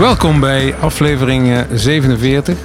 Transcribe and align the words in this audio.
Welkom 0.00 0.40
bij 0.40 0.74
aflevering 0.80 1.50
eh, 1.52 1.60
47. 1.74 2.56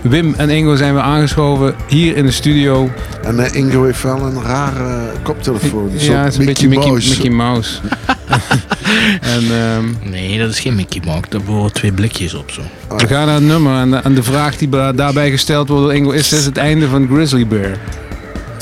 Wim 0.00 0.34
en 0.36 0.50
Ingo 0.50 0.76
zijn 0.76 0.94
weer 0.94 1.02
aangeschoven 1.02 1.74
hier 1.88 2.16
in 2.16 2.26
de 2.26 2.32
studio. 2.32 2.90
En 3.22 3.40
eh, 3.44 3.54
Ingo 3.54 3.84
heeft 3.84 4.02
wel 4.02 4.22
een 4.22 4.42
rare 4.42 5.12
koptelefoon. 5.22 5.90
ja, 5.92 6.22
het 6.22 6.32
is 6.32 6.38
een 6.38 6.44
beetje 6.44 6.68
Mickey, 6.68 6.90
Mickey 6.92 7.30
Mouse. 7.30 7.80
en, 9.34 9.42
ehm, 9.50 10.10
Nee, 10.10 10.38
dat 10.38 10.50
is 10.50 10.60
geen 10.60 10.74
Mickey 10.74 11.02
Mouse. 11.04 11.24
Daar 11.28 11.42
behoren 11.42 11.72
twee 11.72 11.92
blikjes 11.92 12.34
op 12.34 12.50
zo. 12.50 12.60
we 12.96 13.06
gaan 13.06 13.26
naar 13.26 13.34
het 13.34 13.44
nummer 13.44 13.80
en 13.80 13.90
de, 13.90 13.96
en 13.96 14.14
de 14.14 14.22
vraag 14.22 14.56
die 14.56 14.68
daarbij 14.94 15.30
gesteld 15.30 15.68
wordt 15.68 15.84
door 15.84 15.94
Ingo 15.94 16.10
is: 16.10 16.32
is 16.32 16.44
het 16.44 16.56
einde 16.56 16.88
van 16.88 17.08
Grizzly 17.12 17.46
Bear? 17.46 17.76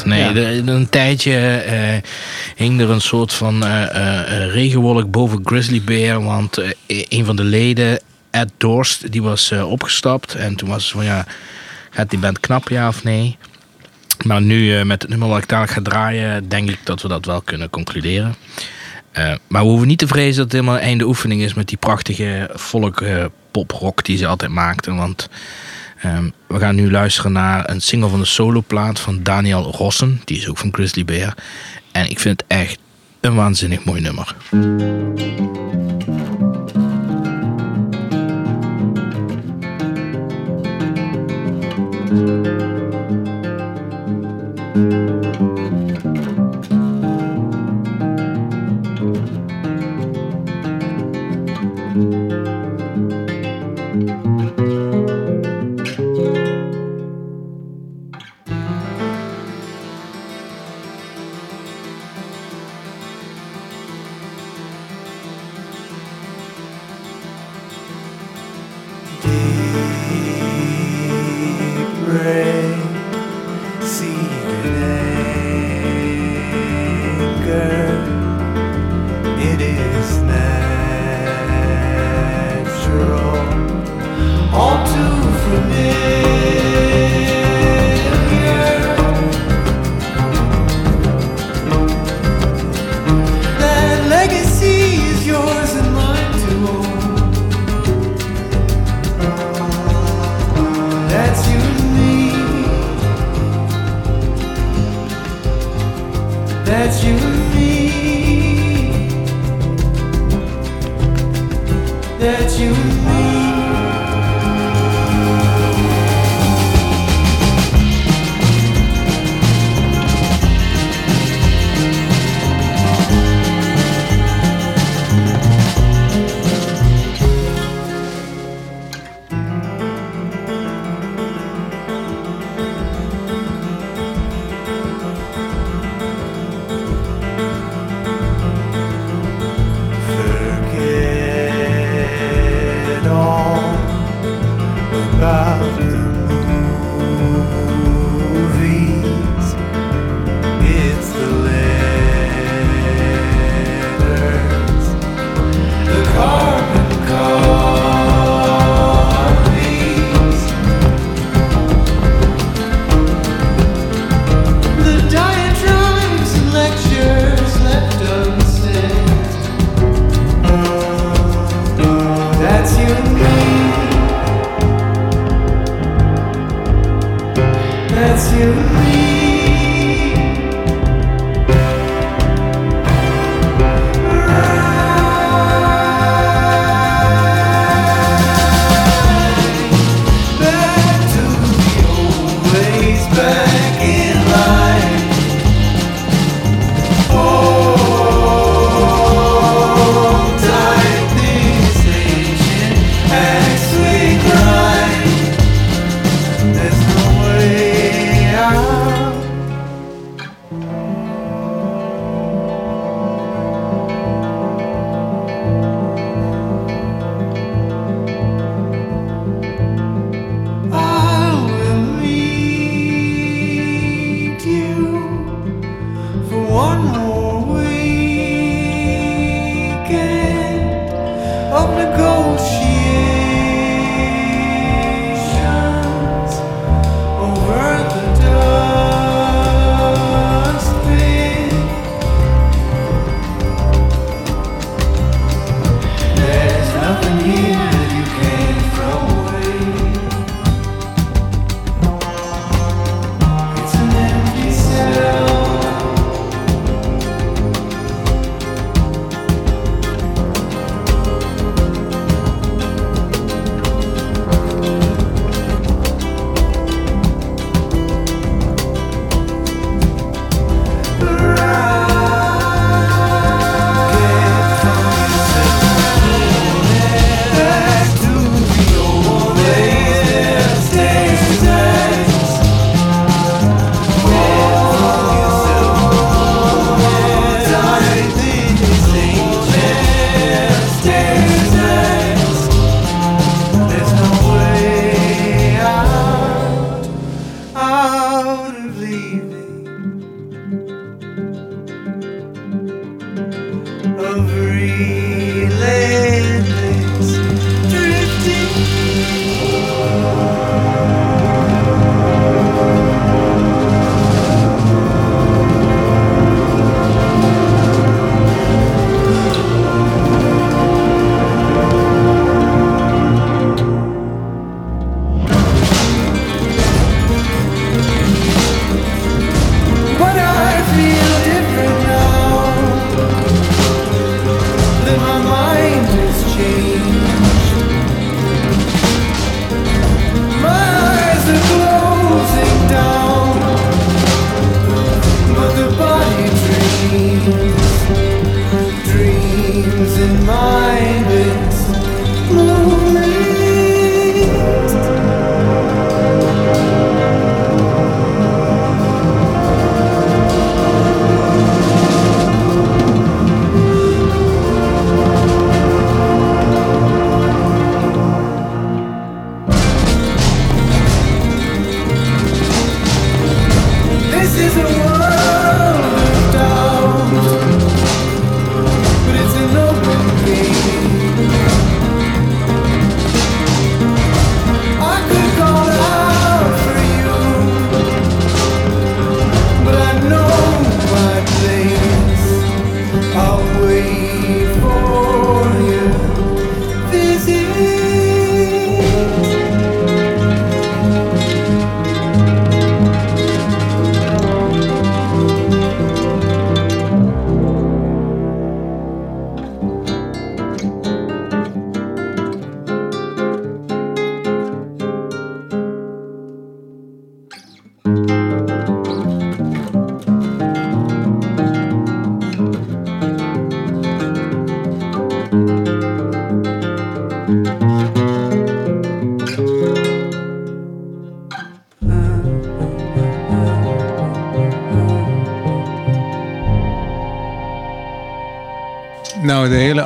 Nee, 0.04 0.20
Ja. 0.20 0.32
de- 0.32 0.62
een 0.66 0.88
tijdje 0.90 1.36
eh, 1.36 1.96
hing 2.58 2.80
er 2.80 2.90
een 2.90 3.00
soort 3.00 3.32
van 3.32 3.64
eh, 3.64 3.82
eh, 3.82 4.42
eh, 4.42 4.52
regenwolk 4.52 5.10
boven 5.10 5.40
Grizzly 5.44 5.82
Bear. 5.82 6.24
Want 6.24 6.58
een 6.86 7.24
van 7.24 7.36
de 7.36 7.44
leden, 7.44 8.00
Ed 8.30 8.50
Dorst, 8.56 9.12
die 9.12 9.22
was 9.22 9.52
opgestapt. 9.52 10.34
En 10.34 10.54
toen 10.54 10.68
was 10.68 10.82
het 10.82 10.92
van 10.92 11.04
ja, 11.04 11.26
gaat 11.90 12.10
die 12.10 12.18
band 12.18 12.40
knap 12.40 12.68
ja 12.68 12.88
of 12.88 13.04
nee? 13.04 13.36
Maar 14.24 14.42
nu 14.42 14.84
met 14.84 15.02
het 15.02 15.10
nummer 15.10 15.28
wat 15.28 15.42
ik 15.42 15.48
dadelijk 15.48 15.72
ga 15.72 15.82
draaien, 15.82 16.48
denk 16.48 16.70
ik 16.70 16.78
dat 16.84 17.02
we 17.02 17.08
dat 17.08 17.24
wel 17.24 17.40
kunnen 17.40 17.70
concluderen. 17.70 18.34
Eh, 19.18 19.32
maar 19.48 19.62
we 19.62 19.68
hoeven 19.68 19.88
niet 19.88 19.98
te 19.98 20.06
vrezen 20.06 20.36
dat 20.36 20.44
het 20.44 20.52
helemaal 20.52 20.78
einde 20.78 21.06
oefening 21.06 21.40
is 21.40 21.54
met 21.54 21.68
die 21.68 21.76
prachtige 21.76 22.50
folk 22.56 23.00
eh, 23.00 23.24
poprock 23.50 24.04
die 24.04 24.16
ze 24.16 24.26
altijd 24.26 24.50
maakten. 24.50 24.96
Want 24.96 25.28
ehm, 26.00 26.28
we 26.46 26.58
gaan 26.58 26.74
nu 26.74 26.90
luisteren 26.90 27.32
naar 27.32 27.70
een 27.70 27.80
single 27.80 28.08
van 28.08 28.18
de 28.18 28.26
soloplaat 28.26 29.00
van 29.00 29.22
Daniel 29.22 29.62
Rossen. 29.62 30.20
Die 30.24 30.36
is 30.36 30.48
ook 30.48 30.58
van 30.58 30.74
Grizzly 30.74 31.04
Bear. 31.04 31.34
En 31.92 32.10
ik 32.10 32.18
vind 32.18 32.40
het 32.40 32.50
echt 32.58 32.78
een 33.20 33.34
waanzinnig 33.34 33.84
mooi 33.84 34.00
nummer. 34.00 34.36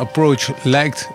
Approach 0.02 0.50
lijkt 0.62 1.08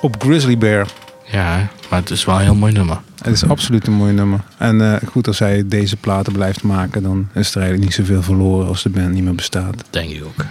op 0.00 0.22
Grizzly 0.22 0.58
Bear. 0.58 0.86
Ja, 1.24 1.68
maar 1.90 2.00
het 2.00 2.10
is 2.10 2.24
wel 2.24 2.34
een 2.34 2.42
heel 2.42 2.54
mooi 2.54 2.72
nummer. 2.72 3.00
Het 3.22 3.32
is 3.34 3.48
absoluut 3.48 3.86
een 3.86 3.92
mooi 3.92 4.12
nummer. 4.12 4.40
En 4.58 4.94
eh, 4.94 5.08
goed, 5.08 5.26
als 5.26 5.38
hij 5.38 5.62
deze 5.66 5.96
platen 5.96 6.32
blijft 6.32 6.62
maken, 6.62 7.02
dan 7.02 7.28
is 7.34 7.50
er 7.50 7.60
eigenlijk 7.60 7.84
niet 7.84 7.94
zoveel 8.06 8.22
verloren 8.22 8.66
als 8.68 8.82
de 8.82 8.88
band 8.88 9.12
niet 9.12 9.24
meer 9.24 9.34
bestaat. 9.34 9.84
Denk 9.90 10.10
ik 10.10 10.24
ook. 10.24 10.44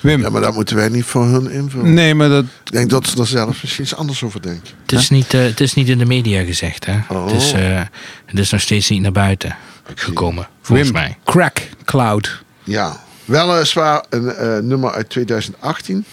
Wim, 0.00 0.20
Ja, 0.20 0.30
maar 0.30 0.40
dat 0.40 0.54
moeten 0.54 0.76
wij 0.76 0.88
niet 0.88 1.04
voor 1.04 1.24
hun 1.24 1.50
invullen. 1.50 1.94
nee, 1.94 2.14
maar 2.14 2.28
dat, 2.28 2.44
Ik 2.64 2.72
denk 2.72 2.90
dat 2.90 3.06
ze 3.06 3.18
er 3.18 3.26
zelf 3.26 3.62
misschien 3.62 3.84
iets 3.84 3.94
anders 3.94 4.22
over 4.22 4.42
denken. 4.42 4.70
Het 4.82 4.92
is, 4.92 5.10
niet, 5.10 5.34
eh, 5.34 5.40
het 5.42 5.60
is 5.60 5.74
niet 5.74 5.88
in 5.88 5.98
de 5.98 6.06
media 6.06 6.42
gezegd, 6.44 6.86
hè? 6.86 6.98
Oh. 7.08 7.26
Het, 7.26 7.34
is, 7.34 7.52
eh, 7.52 7.80
het 8.26 8.38
is 8.38 8.50
nog 8.50 8.60
steeds 8.60 8.88
niet 8.88 9.02
naar 9.02 9.12
buiten 9.12 9.56
gekomen, 9.94 10.48
volgens 10.60 10.90
Wim, 10.90 11.00
mij. 11.00 11.18
Crack 11.24 11.68
Cloud. 11.84 12.42
Ja, 12.64 13.00
weliswaar 13.24 14.04
een 14.10 14.28
eh, 14.28 14.58
nummer 14.58 14.92
uit 14.92 15.08
2018. 15.10 16.04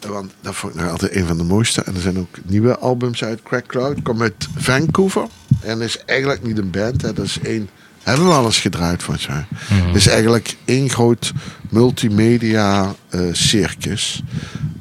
Eh, 0.00 0.08
Want 0.10 0.32
dat 0.40 0.54
vond 0.54 0.74
ik 0.74 0.80
nog 0.80 0.90
altijd 0.90 1.14
een 1.14 1.26
van 1.26 1.36
de 1.36 1.42
mooiste. 1.44 1.82
En 1.82 1.94
er 1.94 2.00
zijn 2.00 2.18
ook 2.18 2.36
nieuwe 2.44 2.78
albums 2.78 3.24
uit 3.24 3.42
Crack 3.42 3.66
Cloud. 3.66 4.02
Komt 4.02 4.20
uit 4.20 4.48
Vancouver. 4.56 5.26
En 5.60 5.80
is 5.80 5.98
eigenlijk 6.04 6.42
niet 6.42 6.58
een 6.58 6.70
band. 6.70 7.02
Hè. 7.02 7.12
Dat 7.12 7.24
is 7.24 7.38
één... 7.42 7.68
Hebben 8.02 8.26
we 8.26 8.32
al 8.32 8.44
eens 8.44 8.60
gedraaid 8.60 9.02
volgens 9.02 9.26
mij. 9.26 9.46
Het 9.68 9.96
is 9.96 10.06
eigenlijk 10.06 10.56
één 10.64 10.90
groot 10.90 11.32
multimedia 11.70 12.94
eh, 13.08 13.20
circus. 13.32 14.22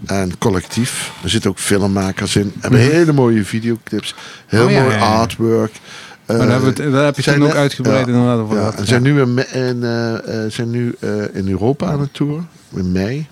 En 0.05 0.37
collectief. 0.37 1.11
Er 1.23 1.29
zitten 1.29 1.49
ook 1.49 1.59
filmmakers 1.59 2.35
in. 2.35 2.53
Hebben 2.59 2.79
hele 2.79 3.13
mooie 3.13 3.43
videoclips. 3.45 4.15
Heel 4.45 4.65
Oh, 4.65 4.71
ja, 4.71 4.81
mooi 4.81 4.93
ja, 4.93 4.99
ja. 4.99 5.05
artwork. 5.15 5.71
Maar 6.25 6.37
daar, 6.37 6.49
hebben 6.49 6.73
we 6.75 6.83
het, 6.83 6.91
daar 6.91 7.05
heb 7.05 7.15
je 7.15 7.21
zijn 7.21 7.39
toen 7.39 7.47
ook 7.47 7.55
uitgebreid 7.55 8.07
inderdaad 8.07 8.39
over 8.39 8.55
ja, 8.57 8.71
en 8.71 8.77
Ja. 8.79 8.85
zijn 8.85 9.01
nu, 9.01 9.21
in, 9.21 9.37
eh, 9.83 10.43
eh, 10.45 10.51
zijn 10.51 10.69
nu 10.69 10.95
eh, 10.99 11.09
in 11.33 11.47
Europa 11.49 11.87
aan 11.87 11.99
het 11.99 12.13
tour. 12.13 12.43
In 12.75 12.91
mei. 12.91 13.27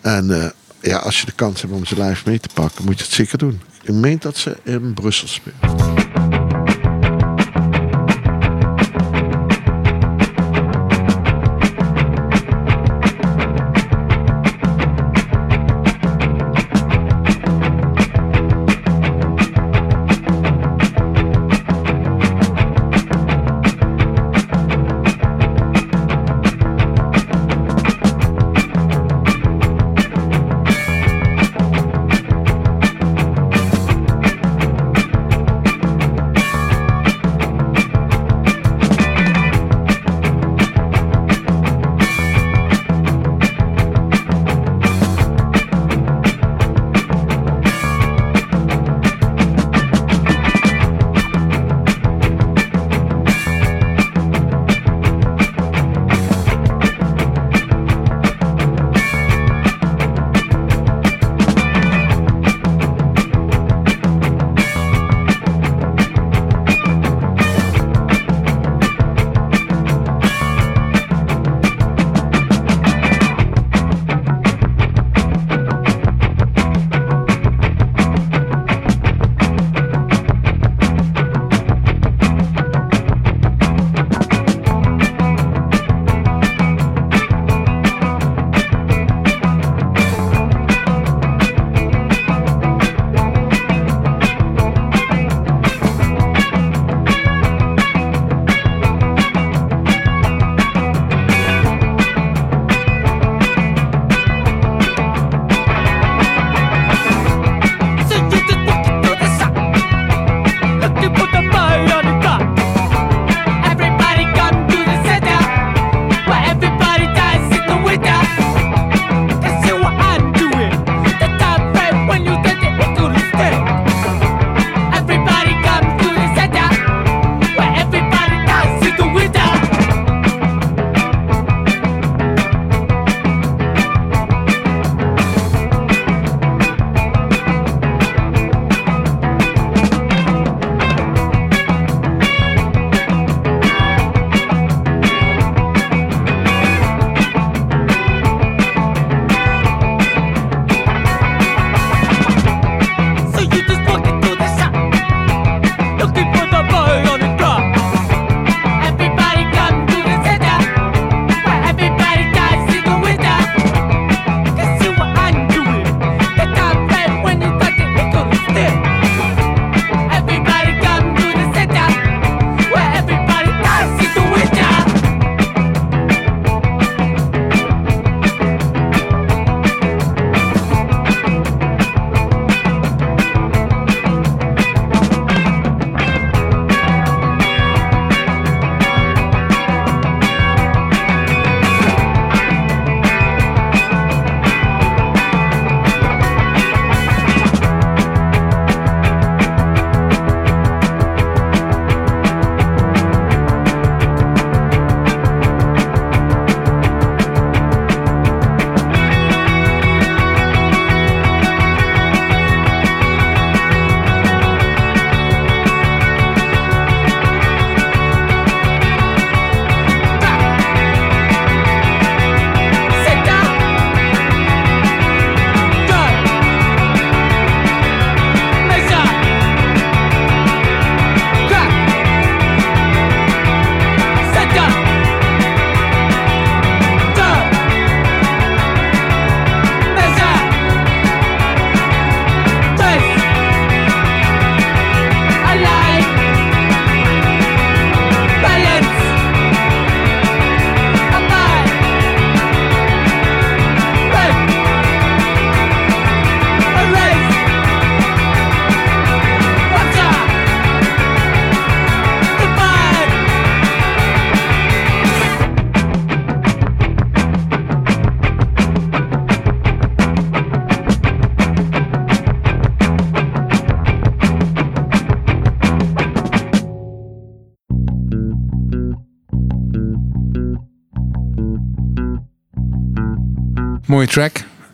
En 0.00 0.42
eh, 0.42 0.48
ja, 0.82 0.96
als 0.96 1.20
je 1.20 1.26
de 1.26 1.32
kans 1.32 1.62
hebt 1.62 1.72
om 1.72 1.84
ze 1.84 2.02
live 2.02 2.28
mee 2.28 2.40
te 2.40 2.48
pakken, 2.54 2.84
moet 2.84 2.98
je 2.98 3.04
het 3.04 3.12
zeker 3.12 3.38
doen. 3.38 3.60
Ik 3.82 3.94
meen 3.94 4.18
dat 4.18 4.36
ze 4.36 4.56
in 4.64 4.94
Brussel 4.94 5.28
spelen. 5.28 6.01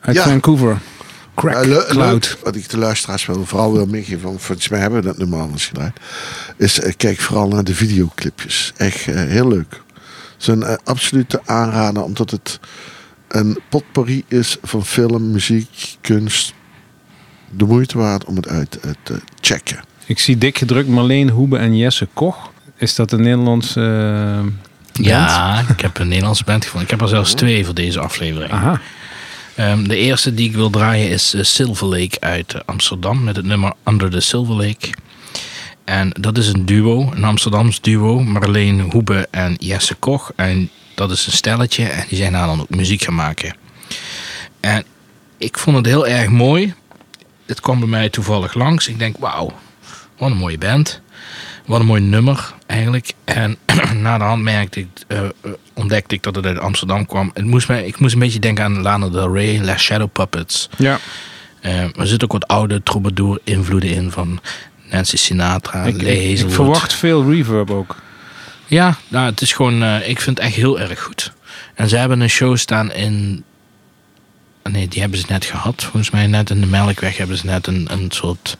Uit 0.08 0.16
Ja. 0.16 0.22
Vancouver. 0.22 0.78
Crack 1.34 1.88
Cloud. 1.88 2.38
wat 2.44 2.56
ik 2.56 2.68
de 2.68 2.78
luisteraars 2.78 3.26
wel 3.26 3.44
vooral 3.44 3.72
wil 3.72 3.86
meegeven, 3.86 4.22
want 4.22 4.42
volgens 4.42 4.68
mij 4.68 4.80
hebben 4.80 5.00
we 5.00 5.06
dat 5.06 5.18
nummer 5.18 5.40
anders 5.40 5.66
gedaan, 5.66 5.92
is 6.56 6.80
eh, 6.80 6.92
kijk 6.96 7.18
vooral 7.18 7.48
naar 7.48 7.64
de 7.64 7.74
videoclipjes. 7.74 8.72
Echt 8.76 9.06
eh, 9.06 9.14
heel 9.14 9.48
leuk. 9.48 9.82
Het 9.92 10.40
is 10.40 10.46
een 10.46 10.62
eh, 10.62 10.74
absolute 10.84 11.40
aanrader, 11.44 12.02
omdat 12.02 12.30
het 12.30 12.60
een 13.28 13.58
potpourri 13.68 14.24
is 14.28 14.56
van 14.62 14.84
film, 14.84 15.30
muziek, 15.30 15.96
kunst. 16.00 16.54
De 17.50 17.64
moeite 17.64 17.98
waard 17.98 18.24
om 18.24 18.36
het 18.36 18.48
uit 18.48 18.78
te 19.02 19.20
checken. 19.40 19.80
Ik 20.06 20.18
zie 20.18 20.38
dik 20.38 20.58
gedrukt 20.58 20.88
Marleen 20.88 21.28
Hoebe 21.28 21.58
en 21.58 21.76
Jesse 21.76 22.08
Koch. 22.12 22.52
Is 22.76 22.94
dat 22.94 23.12
een 23.12 23.22
Nederlandse 23.22 23.80
band? 24.92 25.06
Ja, 25.06 25.64
ik 25.68 25.80
heb 25.80 25.98
een 25.98 26.08
Nederlandse 26.08 26.44
band 26.44 26.64
gevonden. 26.64 26.84
Ik 26.84 26.90
heb 26.90 27.00
er 27.00 27.08
zelfs 27.08 27.34
twee 27.34 27.64
voor 27.64 27.74
deze 27.74 28.00
aflevering. 28.00 28.52
Aha. 28.52 28.80
Ehm, 29.58 29.84
de 29.84 29.96
eerste 29.96 30.34
die 30.34 30.48
ik 30.48 30.54
wil 30.54 30.70
draaien 30.70 31.10
is 31.10 31.34
eh, 31.34 31.42
Silver 31.42 31.86
Lake 31.86 32.20
uit 32.20 32.54
eh, 32.54 32.60
Amsterdam 32.64 33.24
met 33.24 33.36
het 33.36 33.44
nummer 33.44 33.72
Under 33.84 34.10
the 34.10 34.20
Silver 34.20 34.54
Lake. 34.54 34.90
En 35.84 36.10
dat 36.20 36.38
is 36.38 36.48
een 36.48 36.66
duo, 36.66 37.12
een 37.14 37.24
Amsterdams 37.24 37.80
duo, 37.80 38.20
Marleen 38.20 38.80
Hoebe 38.80 39.28
en 39.30 39.54
Jesse 39.58 39.94
Koch. 39.94 40.32
En 40.36 40.70
dat 40.94 41.10
is 41.10 41.26
een 41.26 41.32
stelletje 41.32 41.84
en 41.84 42.04
die 42.08 42.18
zijn 42.18 42.32
daar 42.32 42.46
dan 42.46 42.60
ook 42.60 42.68
muziek 42.70 43.02
gaan 43.02 43.14
maken. 43.14 43.54
En 44.60 44.84
ik 45.38 45.58
vond 45.58 45.76
het 45.76 45.86
heel 45.86 46.06
erg 46.06 46.28
mooi. 46.28 46.74
Het 47.46 47.60
kwam 47.60 47.78
bij 47.78 47.88
mij 47.88 48.08
toevallig 48.08 48.54
langs. 48.54 48.88
Ik 48.88 48.98
denk, 48.98 49.16
wauw, 49.18 49.52
wat 50.18 50.30
een 50.30 50.36
mooie 50.36 50.58
band. 50.58 51.00
Wat 51.68 51.80
een 51.80 51.86
mooi 51.86 52.00
nummer 52.00 52.54
eigenlijk. 52.66 53.12
En 53.24 53.56
na 54.02 54.18
de 54.18 54.24
hand 54.24 54.42
merkte 54.42 54.80
ik, 54.80 54.88
eh, 55.06 55.24
eh, 55.24 55.30
ontdekte 55.74 56.14
ik 56.14 56.22
dat 56.22 56.34
het 56.34 56.46
uit 56.46 56.58
Amsterdam 56.58 57.06
kwam. 57.06 57.30
Het 57.34 57.44
moest 57.44 57.68
mij, 57.68 57.86
ik 57.86 57.98
moest 58.00 58.14
een 58.14 58.20
beetje 58.20 58.38
denken 58.38 58.64
aan 58.64 58.82
Lana 58.82 59.08
Del 59.08 59.32
Rey, 59.34 59.60
La 59.64 59.76
Shadow 59.76 60.08
Puppets. 60.12 60.68
Ja, 60.76 60.98
Eh, 61.60 61.82
er 61.82 62.06
zitten 62.06 62.22
ook 62.22 62.32
wat 62.32 62.46
oude 62.48 62.82
troubadour 62.82 63.40
invloeden 63.44 63.90
in 63.90 64.10
van 64.10 64.40
Nancy 64.90 65.16
Sinatra, 65.16 65.82
ik, 65.84 66.02
Lee 66.02 66.32
ik, 66.32 66.50
verwacht 66.50 66.94
veel 66.94 67.30
reverb 67.30 67.70
ook. 67.70 67.96
Ja, 68.66 68.96
nou, 69.08 69.26
het 69.30 69.40
is 69.40 69.52
gewoon, 69.52 69.82
ik 69.84 70.20
vind 70.20 70.36
het 70.38 70.46
echt 70.46 70.56
heel 70.56 70.80
erg 70.80 71.00
goed. 71.02 71.32
En 71.74 71.88
ze 71.88 71.96
hebben 71.96 72.20
een 72.20 72.28
show 72.30 72.56
staan 72.56 72.92
in. 72.92 73.44
ah, 74.62 74.72
Nee, 74.72 74.88
die 74.88 75.00
hebben 75.00 75.18
ze 75.18 75.24
net 75.28 75.44
gehad. 75.44 75.82
Volgens 75.82 76.10
mij 76.10 76.26
net 76.26 76.50
in 76.50 76.60
de 76.60 76.66
Melkweg 76.66 77.16
hebben 77.16 77.36
ze 77.36 77.46
net 77.46 77.66
een, 77.66 77.86
een 77.90 78.06
soort 78.10 78.56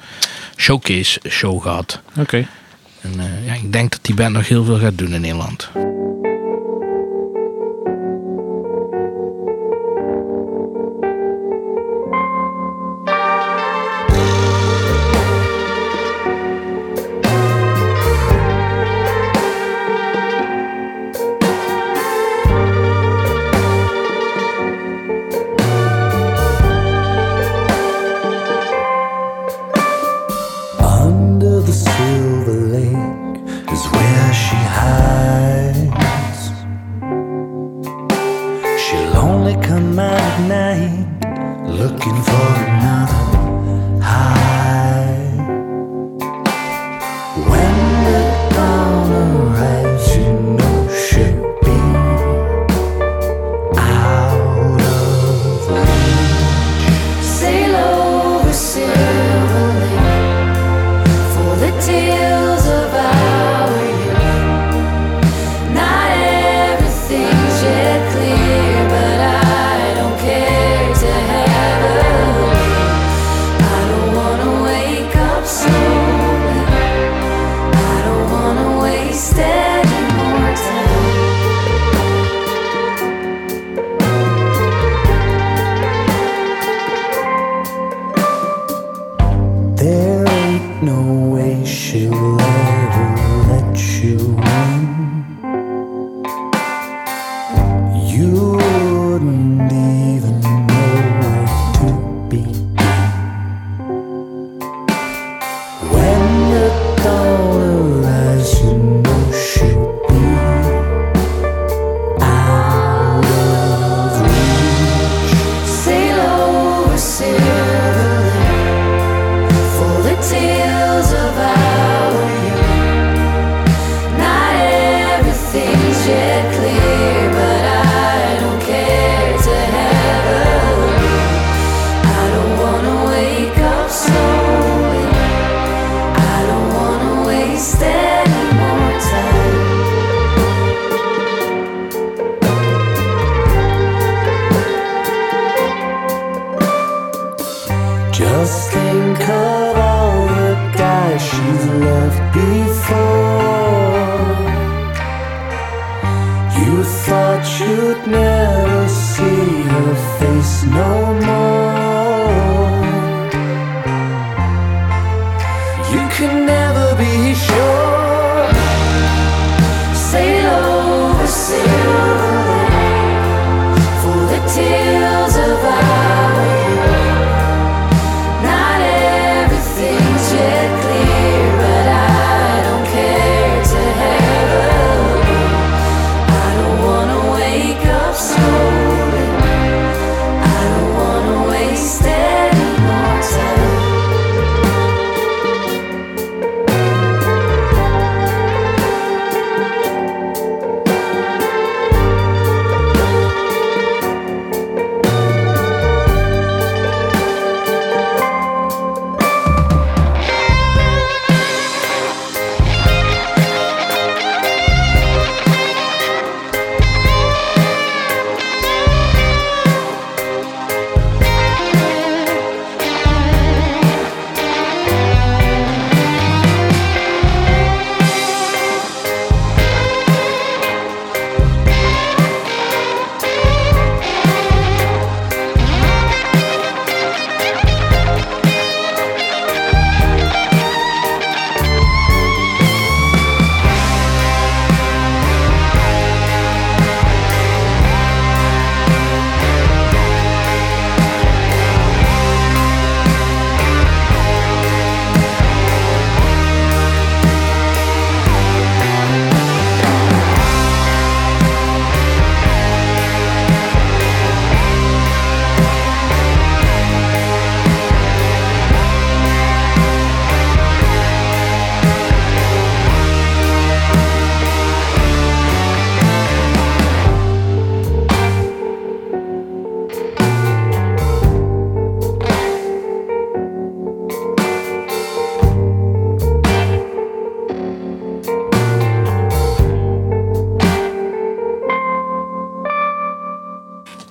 showcase 0.57 1.21
show 1.29 1.63
gehad. 1.63 2.01
Oké. 2.17 2.47
Eh, 3.19 3.47
ja, 3.47 3.55
ik 3.55 3.73
denk 3.73 3.91
dat 3.91 4.01
die 4.03 4.15
band 4.15 4.33
nog 4.35 4.49
heel 4.49 4.65
veel 4.65 4.79
gaat 4.79 4.99
doen 4.99 5.13
in 5.13 5.21
Nederland. 5.21 5.71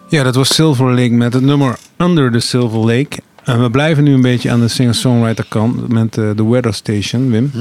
Ja, 0.09 0.23
dat 0.23 0.35
was 0.35 0.53
Silver 0.53 0.89
Lake 0.93 1.09
met 1.13 1.33
het 1.33 1.43
nummer 1.43 1.77
Under 1.97 2.31
the 2.31 2.39
Silver 2.39 2.79
Lake. 2.79 3.17
En 3.43 3.61
we 3.61 3.69
blijven 3.71 4.03
nu 4.03 4.13
een 4.13 4.21
beetje 4.21 4.51
aan 4.51 4.59
de 4.59 4.67
singer-songwriter 4.67 5.45
kant 5.49 5.87
met 5.87 6.17
eh, 6.17 6.29
de 6.35 6.43
Weather 6.45 6.73
Station, 6.73 7.29
Wim. 7.31 7.51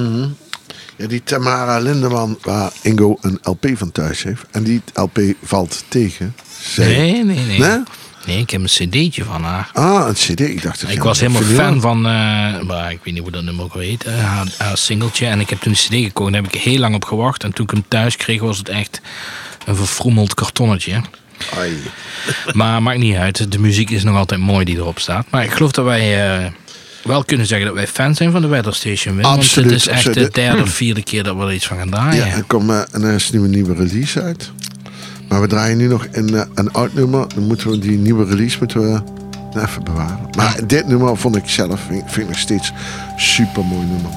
Ja, 0.97 1.07
die 1.07 1.23
Tamara 1.25 1.79
Lindeman, 1.79 2.39
waar 2.43 2.73
Ingo 2.83 3.17
een 3.21 3.39
LP 3.43 3.67
van 3.75 3.93
thuis 3.93 4.23
heeft. 4.23 4.45
En 4.51 4.63
die 4.63 4.83
LP 4.95 5.19
valt 5.43 5.85
tegen. 5.89 6.35
Zij. 6.61 6.87
Nee, 6.87 7.25
nee, 7.25 7.39
nee. 7.47 7.59
Nee? 7.59 7.79
Nee, 8.27 8.39
ik 8.39 8.51
heb 8.51 8.61
een 8.61 8.67
cd'tje 8.67 9.25
van 9.25 9.43
haar. 9.43 9.71
Ah, 9.73 10.07
een 10.09 10.15
CD. 10.15 10.41
Ik 10.41 10.63
dacht 10.63 10.81
dat 10.81 10.91
Ik 10.91 11.03
was 11.03 11.21
helemaal 11.21 11.43
vinyl- 11.43 11.59
fan 11.59 11.81
van, 11.81 11.97
eh, 12.07 12.61
maar 12.63 12.91
ik 12.93 12.99
weet 13.05 13.15
niet 13.15 13.23
hoe 13.23 13.31
dat 13.33 13.43
nummer 13.45 13.65
ook 13.65 13.75
heet, 13.75 14.05
eh, 14.05 14.25
haar, 14.25 14.47
haar 14.59 14.77
singeltje. 14.79 15.27
En 15.27 15.41
ik 15.41 15.51
heb 15.51 15.61
toen 15.61 15.73
een 15.73 15.79
cd 15.79 16.05
gekocht, 16.07 16.33
daar 16.33 16.43
heb 16.43 16.53
ik 16.55 16.61
heel 16.61 16.79
lang 16.79 16.95
op 16.95 17.05
gewacht. 17.05 17.45
En 17.45 17.53
toen 17.53 17.65
ik 17.65 17.71
hem 17.71 17.85
thuis 17.89 18.17
kreeg, 18.17 18.41
was 18.41 18.59
het 18.59 18.69
echt 18.69 19.01
een 19.67 19.77
verfrommeld 19.77 20.35
kartonnetje. 20.35 21.01
Ai. 21.59 21.77
Maar 22.53 22.83
maakt 22.83 22.99
niet 22.99 23.16
uit, 23.16 23.53
de 23.53 23.59
muziek 23.59 23.90
is 23.90 24.05
nog 24.05 24.16
altijd 24.16 24.40
mooi 24.40 24.64
die 24.64 24.77
erop 24.77 24.99
staat. 24.99 25.27
Maar 25.31 25.44
ik 25.44 25.51
geloof 25.51 25.72
dat 25.72 25.85
wij 25.85 26.29
eh, 26.44 26.51
wel 27.03 27.25
kunnen 27.25 27.46
zeggen 27.46 27.66
dat 27.66 27.77
wij 27.77 27.87
fan 27.87 28.14
zijn 28.14 28.31
van 28.31 28.42
de 28.42 28.49
Weather 28.49 28.75
Station. 28.75 29.14
Wim, 29.14 29.25
want 29.25 29.38
Absoluut, 29.38 29.70
het 29.70 29.81
is 29.81 29.88
echt 29.88 30.07
absoluut. 30.07 30.35
de 30.35 30.40
derde 30.40 30.62
of 30.62 30.70
vierde 30.70 31.03
keer 31.03 31.22
dat 31.22 31.37
we 31.37 31.42
er 31.42 31.53
iets 31.53 31.66
van 31.66 31.77
gaan 31.77 31.90
draaien. 31.90 32.27
Ja, 32.27 32.33
er 32.33 32.44
komt 32.44 32.70
eh, 32.70 32.81
en 32.92 33.03
er 33.03 33.14
is 33.14 33.31
nu 33.31 33.38
een 33.38 33.51
nieuwe 33.51 33.75
release 33.75 34.22
uit. 34.22 34.51
Maar 35.29 35.40
we 35.40 35.46
draaien 35.46 35.77
nu 35.77 35.87
nog 35.87 36.07
een, 36.12 36.35
eh, 36.35 36.42
een 36.55 36.72
oud 36.72 36.94
nummer. 36.94 37.27
Dan 37.35 37.46
moeten 37.46 37.70
we 37.70 37.79
die 37.79 37.99
nieuwe 37.99 38.25
release 38.25 38.57
moeten 38.59 38.81
we 38.81 39.01
even 39.61 39.85
bewaren. 39.85 40.18
Maar 40.37 40.61
dit 40.66 40.87
nummer 40.87 41.16
vond 41.16 41.37
ik 41.37 41.49
zelf, 41.49 41.81
vind, 41.88 42.03
vind 42.07 42.16
ik 42.16 42.29
nog 42.29 42.38
steeds 42.38 42.72
super 43.16 43.64
mooi 43.64 43.87
nummer. 43.87 44.11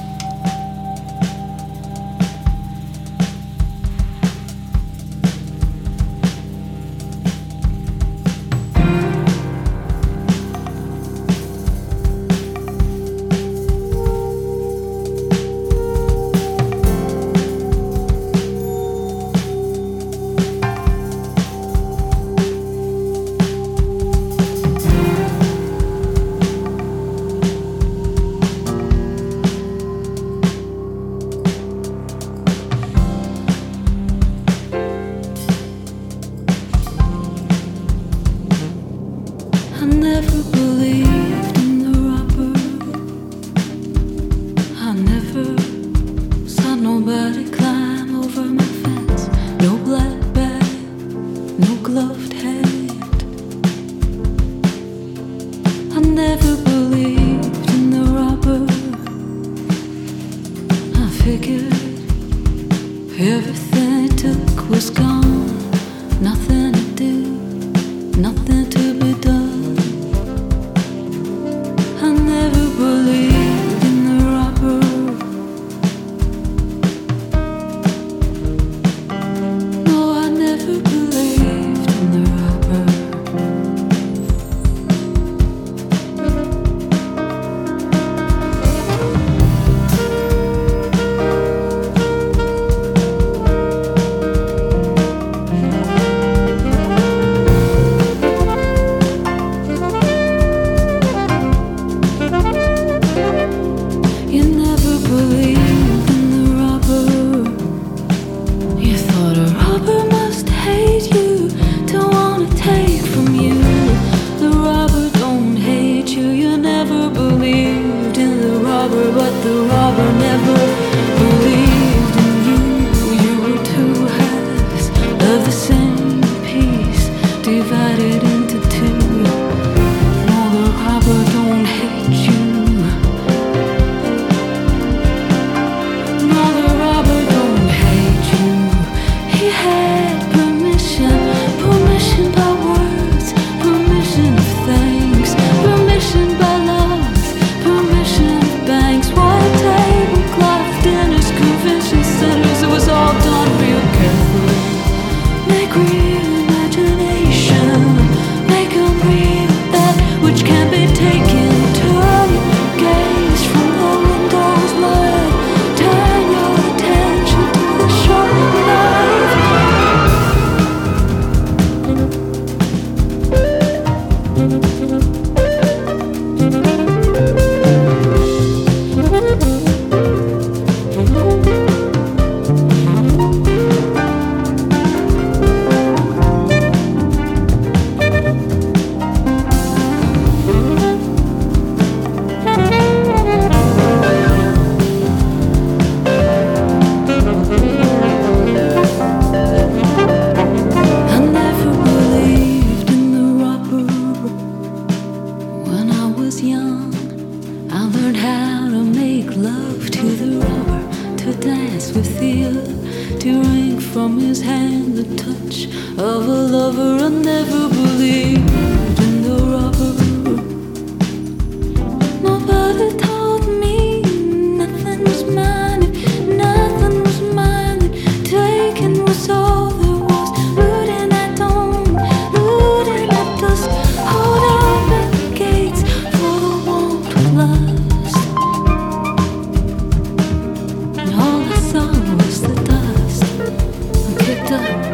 的。 244.50 244.89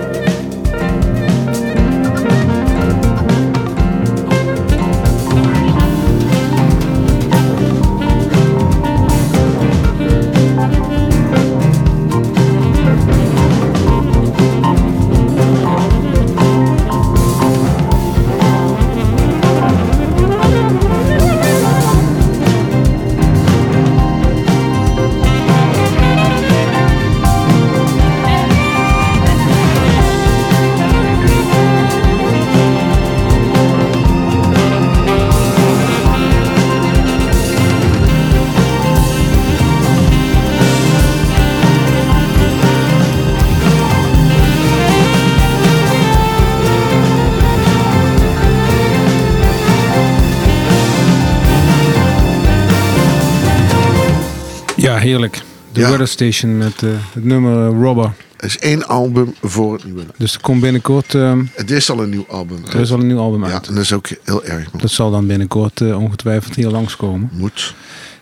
Heerlijk. 55.07 55.42
De 55.73 55.81
Ja. 55.81 55.88
Weather 55.88 56.09
Station 56.09 56.59
met 56.59 56.83
eh, 56.83 56.90
het 57.12 57.25
nummer 57.25 57.66
eh, 57.69 57.81
Robber. 57.83 58.12
Het 58.37 58.45
is 58.45 58.59
één 58.59 58.87
album 58.88 59.35
voor 59.42 59.73
het 59.73 59.85
nieuwe. 59.85 60.05
Dus 60.16 60.35
er 60.35 60.40
komt 60.40 60.61
binnenkort... 60.61 61.14
ehm, 61.14 61.45
Het 61.55 61.71
is 61.71 61.90
al 61.90 62.03
een 62.03 62.11
nieuw 62.11 62.25
album. 62.29 62.59
er 62.73 62.81
is 62.81 62.92
al 62.92 62.99
een 63.01 63.07
nieuw 63.07 63.19
album 63.19 63.45
ja, 63.45 63.53
uit. 63.53 63.66
en 63.69 63.75
dat 63.75 63.83
is 63.83 63.92
ook 63.92 64.09
heel 64.25 64.45
erg. 64.45 64.57
mooi. 64.64 64.83
Dat 64.83 64.90
zal 64.90 65.11
dan 65.11 65.27
binnenkort 65.27 65.81
eh, 65.81 65.99
ongetwijfeld 66.01 66.55
hier 66.55 66.69
langskomen. 66.69 67.31
Moet. 67.33 67.75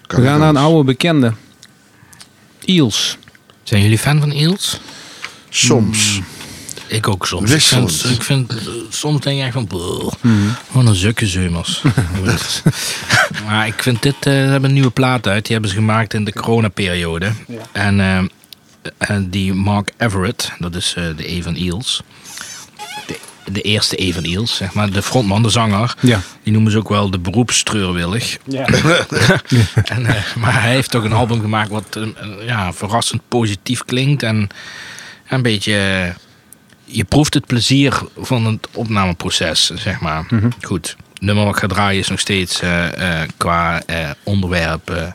Kan 0.06 0.20
We 0.20 0.26
gaan 0.26 0.38
naar 0.38 0.48
een 0.48 0.56
oude 0.56 0.84
bekende. 0.84 1.32
Eels. 2.64 3.18
Zijn 3.62 3.82
jullie 3.82 3.98
fan 3.98 4.20
van 4.20 4.30
Eels? 4.30 4.80
Soms. 5.48 6.20
Ik 6.86 7.08
ook 7.08 7.26
soms. 7.26 7.50
Ik 7.50 7.60
vind, 7.60 8.04
ik 8.04 8.22
vind 8.22 8.50
eh, 8.52 8.56
soms 8.88 9.20
denk 9.20 9.36
je 9.38 9.42
echt 9.44 9.52
van, 9.52 9.66
"Brrr, 9.66 10.12
wat 10.70 10.86
een 10.86 10.94
zukkezeumers. 10.94 11.82
Goed. 12.24 12.62
maar 13.46 13.66
ik 13.66 13.82
vind 13.82 14.02
dit, 14.02 14.14
eh, 14.14 14.22
ze 14.22 14.30
hebben 14.30 14.64
een 14.64 14.72
nieuwe 14.72 14.90
plaat 14.90 15.26
uit. 15.26 15.42
Die 15.44 15.52
hebben 15.52 15.70
ze 15.70 15.76
gemaakt 15.76 16.14
in 16.14 16.24
de 16.24 16.32
coronaperiode. 16.32 17.32
En, 17.72 18.00
eh, 18.00 18.18
en 18.98 19.30
die 19.30 19.54
Mark 19.54 19.90
Everett, 19.98 20.52
dat 20.58 20.74
is 20.74 20.94
eh, 20.96 21.04
de 21.16 21.32
E 21.32 21.42
van 21.42 21.54
Eels. 21.54 22.02
De, 23.06 23.18
de 23.52 23.60
eerste 23.60 24.02
E 24.02 24.12
van 24.12 24.22
Eels, 24.22 24.56
zeg 24.56 24.72
maar. 24.72 24.90
De 24.90 25.02
frontman, 25.02 25.42
de 25.42 25.48
zanger. 25.48 25.94
Ja. 26.00 26.20
Die 26.42 26.52
noemen 26.52 26.72
ze 26.72 26.78
ook 26.78 26.88
wel 26.88 27.10
de 27.10 27.18
beroepstreurwillig. 27.18 28.36
Ja. 28.44 28.66
En, 29.84 30.06
eh, 30.06 30.34
maar 30.36 30.62
hij 30.62 30.70
heeft 30.70 30.94
ook 30.94 31.04
een 31.04 31.12
album 31.12 31.40
gemaakt 31.40 31.70
wat 31.70 31.98
ja, 32.46 32.72
verrassend 32.72 33.22
positief 33.28 33.84
klinkt. 33.84 34.22
En 34.22 34.48
een 35.28 35.42
beetje. 35.42 36.14
Je 36.94 37.04
proeft 37.04 37.34
het 37.34 37.46
plezier 37.46 38.02
van 38.16 38.46
het 38.46 38.68
opnameproces, 38.72 39.70
zeg 39.74 40.00
maar. 40.00 40.26
Goed. 40.60 40.96
Het 41.12 41.22
nummer 41.22 41.44
wat 41.44 41.54
ik 41.54 41.60
ga 41.60 41.66
draaien 41.66 42.00
is 42.00 42.08
nog 42.08 42.20
steeds 42.20 42.60
eh, 42.60 43.20
eh, 43.22 43.28
qua 43.36 43.82
eh, 43.86 44.10
onderwerp 44.22 45.14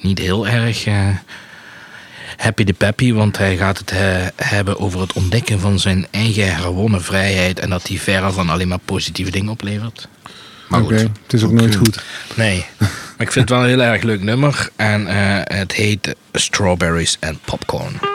niet 0.00 0.18
heel 0.18 0.46
erg 0.46 0.86
happy 2.36 2.64
de 2.64 2.72
peppy. 2.72 3.12
Want 3.12 3.38
hij 3.38 3.56
gaat 3.56 3.78
het 3.78 3.92
hebben 4.36 4.80
over 4.80 5.00
het 5.00 5.12
ontdekken 5.12 5.60
van 5.60 5.78
zijn 5.78 6.06
eigen 6.10 6.54
herwonnen 6.54 7.02
vrijheid. 7.02 7.60
En 7.60 7.70
dat 7.70 7.86
die 7.86 8.00
verre 8.00 8.32
van 8.32 8.50
alleen 8.50 8.68
maar 8.68 8.78
positieve 8.78 9.30
dingen 9.30 9.50
oplevert. 9.52 10.08
Maar 10.68 10.80
goed. 10.80 11.00
het 11.00 11.32
is 11.32 11.42
ook 11.42 11.52
nooit 11.52 11.74
goed. 11.74 12.02
Nee, 12.34 12.66
maar 12.78 13.26
ik 13.26 13.32
vind 13.32 13.48
het 13.48 13.48
wel 13.48 13.60
een 13.60 13.68
heel 13.68 13.82
erg 13.82 14.02
leuk 14.02 14.22
nummer. 14.22 14.68
En 14.76 15.06
het 15.56 15.72
heet 15.72 16.14
Strawberries 16.32 17.16
and 17.20 17.38
Popcorn. 17.44 18.13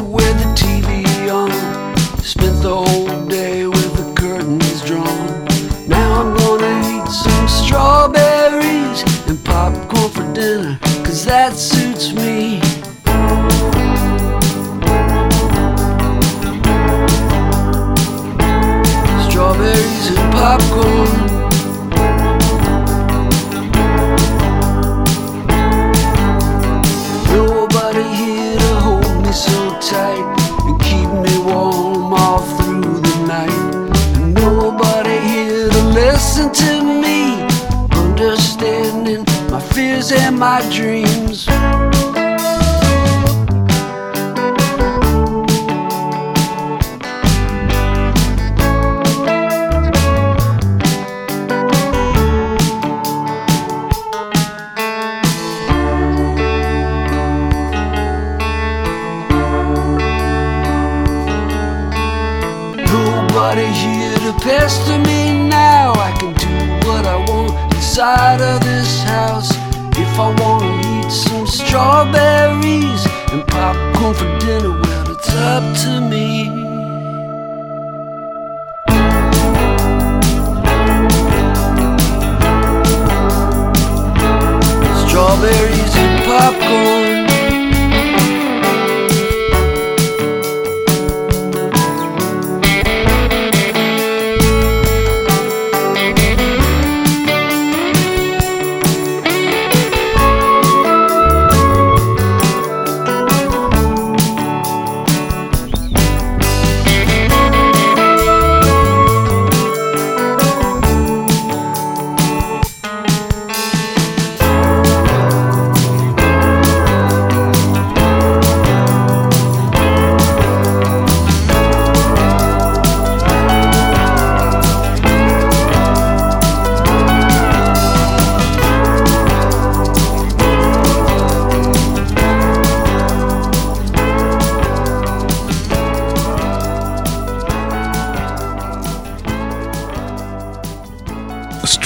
We. 0.00 0.21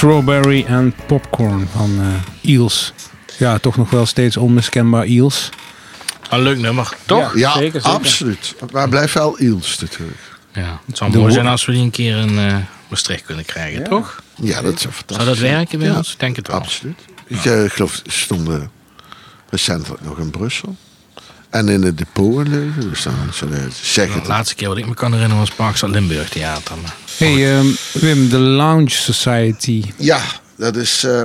Strawberry 0.07 0.65
and 0.69 1.05
Popcorn 1.05 1.67
van 1.75 1.99
eh 2.01 2.51
Eels. 2.53 2.93
Ja, 3.37 3.57
toch 3.57 3.77
nog 3.77 3.89
wel 3.89 4.05
steeds 4.05 4.37
onmiskenbaar 4.37 5.03
Eels. 5.03 5.49
Een 6.29 6.41
leuk 6.41 6.57
nummer, 6.57 6.89
toch? 7.05 7.37
Ja, 7.37 7.51
Zeker, 7.53 7.81
zeker. 7.81 7.97
absoluut. 7.97 8.55
Maar 8.71 8.89
blijf 8.89 9.13
wel 9.13 9.39
Iels 9.39 9.79
natuurlijk. 9.79 10.19
Ja. 10.53 10.79
Het 10.85 10.97
zou 10.97 11.17
mooi 11.17 11.33
zijn 11.33 11.47
als 11.47 11.65
we 11.65 11.71
die 11.71 11.81
een 11.81 11.91
keer 11.91 12.17
in 12.17 12.37
eh 12.39 12.55
Maastricht 12.87 13.23
kunnen 13.25 13.45
krijgen, 13.45 13.83
toch? 13.83 14.21
Ja, 14.35 14.61
dat 14.61 14.73
is 14.73 14.81
fantastisch. 14.81 15.15
Zou 15.15 15.27
dat 15.27 15.37
werken 15.37 15.79
bij 15.79 15.87
Ja, 15.87 15.95
ons? 15.97 16.13
Ik 16.13 16.19
denk 16.19 16.35
het 16.35 16.47
wel. 16.47 16.55
Absoluut. 16.57 16.99
Ik 17.27 17.45
eh, 17.45 17.63
geloof, 17.67 17.93
ze 17.93 18.01
stonden 18.21 18.71
recentelijk 19.49 20.01
nog 20.03 20.17
in 20.17 20.29
Brussel. 20.31 20.75
En 21.49 21.67
in 21.69 21.81
het 21.83 21.97
depot 21.97 22.45
in 22.45 22.49
Leuven. 22.49 22.89
Dus 22.89 23.03
dan 23.03 23.13
zullen 23.31 23.71
ze 23.71 23.85
zeggen... 23.85 24.21
De 24.21 24.27
laatste 24.27 24.55
keer 24.55 24.67
wat 24.67 24.77
ik 24.77 24.87
me 24.87 24.93
kan 24.93 25.11
herinneren 25.13 25.39
was 25.39 25.51
Parkstad 25.55 25.89
Limburg 25.89 26.29
Theater. 26.29 26.75
Maar 26.81 26.95
Hey 27.17 27.57
ehm, 27.57 27.65
Wim, 27.93 28.29
de 28.29 28.37
Lounge 28.37 28.89
Society. 28.89 29.83
Ja, 29.97 30.21
dat 30.55 30.75
is... 30.75 31.03
eh, 31.03 31.21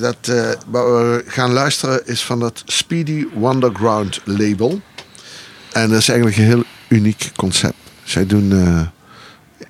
dat, 0.00 0.16
eh, 0.22 0.50
wat 0.66 0.84
we 0.86 1.24
gaan 1.26 1.52
luisteren 1.52 2.06
is 2.06 2.22
van 2.24 2.40
dat 2.40 2.62
Speedy 2.66 3.26
Wonderground 3.34 4.20
label. 4.24 4.80
En 5.72 5.88
dat 5.90 5.98
is 5.98 6.08
eigenlijk 6.08 6.38
een 6.38 6.44
heel 6.44 6.62
uniek 6.88 7.30
concept. 7.36 7.74
Zij 8.04 8.26
doen 8.26 8.52
eh, 8.52 8.80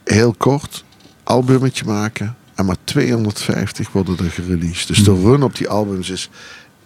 heel 0.05 0.35
kort 0.39 0.85
albummetje 1.25 1.85
maken. 1.85 2.37
En 2.55 2.65
maar 2.65 2.77
250 2.85 3.93
worden 3.93 4.19
er 4.19 4.31
gereleased. 4.31 4.89
Dus 4.89 5.05
de 5.05 5.15
run 5.23 5.43
op 5.43 5.57
die 5.57 5.69
albums 5.69 6.11
is 6.11 6.29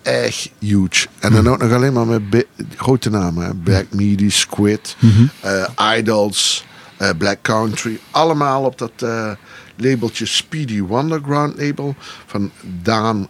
echt 0.02 0.50
huge. 0.58 1.06
En 1.18 1.32
dan 1.32 1.48
ook 1.48 1.58
nog 1.62 1.72
alleen 1.72 1.92
maar 1.92 2.06
met 2.06 2.46
grote 2.76 3.10
namen. 3.10 3.44
hè. 3.46 3.54
Black 3.54 3.86
Midi, 3.90 4.30
Squid, 4.30 4.96
eh, 5.40 5.96
Idols, 5.96 6.64
eh, 7.02 7.16
Black 7.18 7.38
Country. 7.42 7.98
Allemaal 8.10 8.62
op 8.64 8.78
dat 8.78 8.92
eh, 8.98 9.30
labeltje 9.76 10.26
Speedy 10.26 10.80
Wonderground 10.80 11.58
label 11.60 11.94
van 12.26 12.50
Daan 12.82 13.28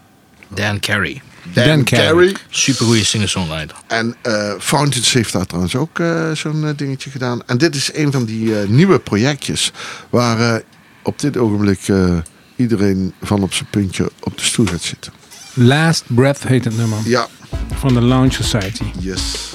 Dan 0.48 0.80
Carey, 0.80 1.22
Dan, 1.52 1.66
Dan 1.66 1.84
Carey. 1.84 2.06
Carey. 2.06 2.34
supergoeie 2.50 3.04
singer-songwriter. 3.04 3.76
En 3.86 4.14
eh 4.22 4.52
Fountains 4.58 5.12
heeft 5.12 5.32
daar 5.32 5.46
trouwens 5.46 5.76
ook 5.76 5.98
eh, 5.98 6.30
zo'n 6.32 6.72
dingetje 6.76 7.10
gedaan. 7.10 7.42
En 7.46 7.58
dit 7.58 7.74
is 7.74 7.90
een 7.94 8.12
van 8.12 8.24
die 8.24 8.60
eh, 8.60 8.68
nieuwe 8.68 8.98
projectjes 8.98 9.72
waar 10.10 10.62
op 11.02 11.18
dit 11.20 11.36
ogenblik 11.36 11.88
eh, 11.88 12.18
iedereen 12.56 13.12
van 13.22 13.42
op 13.42 13.52
zijn 13.54 13.68
puntje 13.70 14.10
op 14.20 14.38
de 14.38 14.44
stoel 14.44 14.66
gaat 14.66 14.82
zitten. 14.82 15.12
Last 15.54 16.04
Breath 16.06 16.42
heet 16.42 16.64
het 16.64 16.76
nummer. 16.76 16.98
Ja, 17.04 17.26
Van 17.74 17.94
de 17.94 18.00
Lounge 18.00 18.32
Society. 18.32 18.84
yes. 18.98 19.52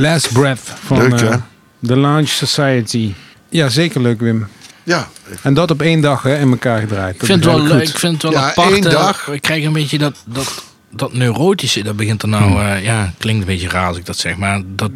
Last 0.00 0.32
Breath 0.32 0.60
van 0.84 0.98
Leuk, 0.98 1.20
eh, 1.20 1.34
de 1.78 1.96
Lounge 1.96 2.26
Society. 2.26 3.12
Ja, 3.48 3.68
zeker 3.68 4.00
leuk 4.00 4.20
Wim. 4.20 4.46
Ja, 4.82 5.08
En 5.42 5.54
dat 5.54 5.70
op 5.70 5.80
één 5.82 6.00
dag 6.00 6.22
hè, 6.22 6.38
in 6.38 6.50
elkaar 6.50 6.80
gedraaid. 6.80 7.14
Ik 7.14 7.24
vind 7.24 7.44
het 7.44 7.54
wel 7.54 7.62
leuk, 7.62 7.88
ik 7.88 7.98
vind 7.98 8.12
het 8.12 8.22
wel 8.22 8.32
Ja, 8.32 8.48
apart. 8.48 8.72
één 8.72 8.82
dag. 8.82 9.28
Ik 9.28 9.40
krijg 9.40 9.64
een 9.64 9.72
beetje 9.72 9.98
dat, 9.98 10.22
dat, 10.26 10.64
dat 10.90 11.12
neurotische, 11.12 11.82
dat 11.82 11.96
begint 11.96 12.22
er 12.22 12.28
nou, 12.28 12.44
Hmm. 12.50 12.60
eh, 12.60 12.84
ja, 12.84 13.12
klinkt 13.18 13.40
een 13.40 13.46
beetje 13.46 13.68
raar 13.68 13.86
als 13.88 13.96
ik 13.96 14.06
dat 14.06 14.16
zeg, 14.16 14.36
maar 14.36 14.62
dat... 14.66 14.90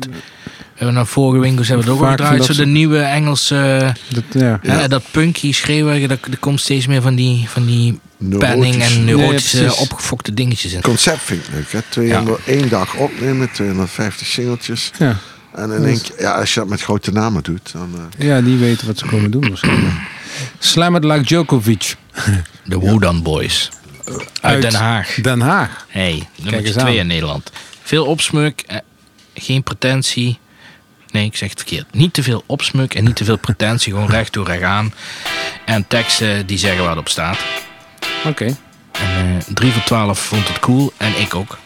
We 0.74 0.80
hebben 0.80 0.94
naar 0.94 1.06
vorige 1.06 1.40
winkels 1.40 1.68
hebben 1.68 1.86
we 1.86 1.92
het 1.92 2.00
ook 2.00 2.06
al 2.06 2.10
gedraaid. 2.12 2.44
Zo 2.44 2.52
de 2.52 2.66
nieuwe 2.66 2.98
Engelse, 2.98 3.92
Dat, 4.08 4.24
ja. 4.32 4.58
hè, 4.62 4.88
dat 4.88 5.02
punky 5.10 5.52
schreeuwen, 5.52 6.08
dat, 6.08 6.18
er 6.30 6.38
komt 6.38 6.60
steeds 6.60 6.86
meer 6.86 7.02
van 7.02 7.14
die, 7.14 7.48
van 7.48 7.66
die 7.66 8.00
penning 8.38 8.82
en 8.82 9.04
neurotische 9.04 9.60
Nee, 9.60 9.74
opgefokte 9.76 10.34
dingetjes 10.34 10.72
in. 10.72 10.80
concept 10.80 11.20
vind 11.22 11.42
ik 11.44 11.54
leuk. 11.54 11.72
Hè? 11.72 11.78
200, 11.88 12.40
één 12.46 12.68
dag 12.68 12.94
opnemen, 12.94 13.50
250 13.52 14.26
singeltjes. 14.26 14.90
Ja. 14.98 15.16
En 15.54 15.70
in 15.70 15.84
één 15.84 16.00
keer- 16.02 16.20
ja, 16.20 16.32
als 16.34 16.54
je 16.54 16.60
dat 16.60 16.68
met 16.68 16.82
grote 16.82 17.12
namen 17.12 17.42
doet, 17.42 17.72
dan... 17.72 17.90
eh, 18.18 18.26
ja, 18.26 18.40
die 18.40 18.56
weten 18.56 18.86
wat 18.86 18.98
ze 18.98 19.06
komen 19.06 19.30
doen 19.30 19.48
waarschijnlijk. 19.48 19.94
Slam 20.58 20.96
it 20.96 21.04
like 21.04 21.22
Djokovic. 21.22 21.94
De 22.64 22.78
Wodan 22.78 23.22
Boys. 23.22 23.68
Uit, 24.40 24.62
Den 24.62 24.74
Haag. 24.74 25.14
Den 25.14 25.40
Haag. 25.40 25.86
Hey, 25.88 26.28
nummer 26.42 26.60
eens 26.64 26.70
twee 26.70 26.84
aan. 26.84 26.92
in 26.94 27.06
Nederland. 27.06 27.50
Veel 27.82 28.04
opsmuk, 28.06 28.62
eh, 28.66 28.76
geen 29.34 29.62
pretentie. 29.62 30.38
Nee, 31.14 31.24
ik 31.24 31.36
zeg 31.36 31.48
het 31.48 31.58
verkeerd. 31.58 31.86
Niet 31.94 32.12
te 32.12 32.22
veel 32.22 32.42
opsmuk 32.46 32.94
en 32.94 33.04
niet 33.04 33.16
te 33.16 33.24
veel 33.24 33.38
pretentie. 33.38 33.92
Gewoon 33.92 34.10
recht 34.10 34.32
door 34.32 34.46
recht 34.46 34.62
aan. 34.62 34.94
En 35.64 35.86
teksten 35.86 36.46
die 36.46 36.58
zeggen 36.58 36.80
waar 36.80 36.90
het 36.90 36.98
op 36.98 37.08
staat. 37.08 37.38
Oké. 38.24 38.56
En 38.92 39.38
eh 39.46 39.54
3 39.54 39.72
voor 39.72 39.82
12 39.82 40.18
vond 40.18 40.48
het 40.48 40.58
cool. 40.58 40.92
En 40.96 41.20
ik 41.20 41.34
ook. 41.34 41.58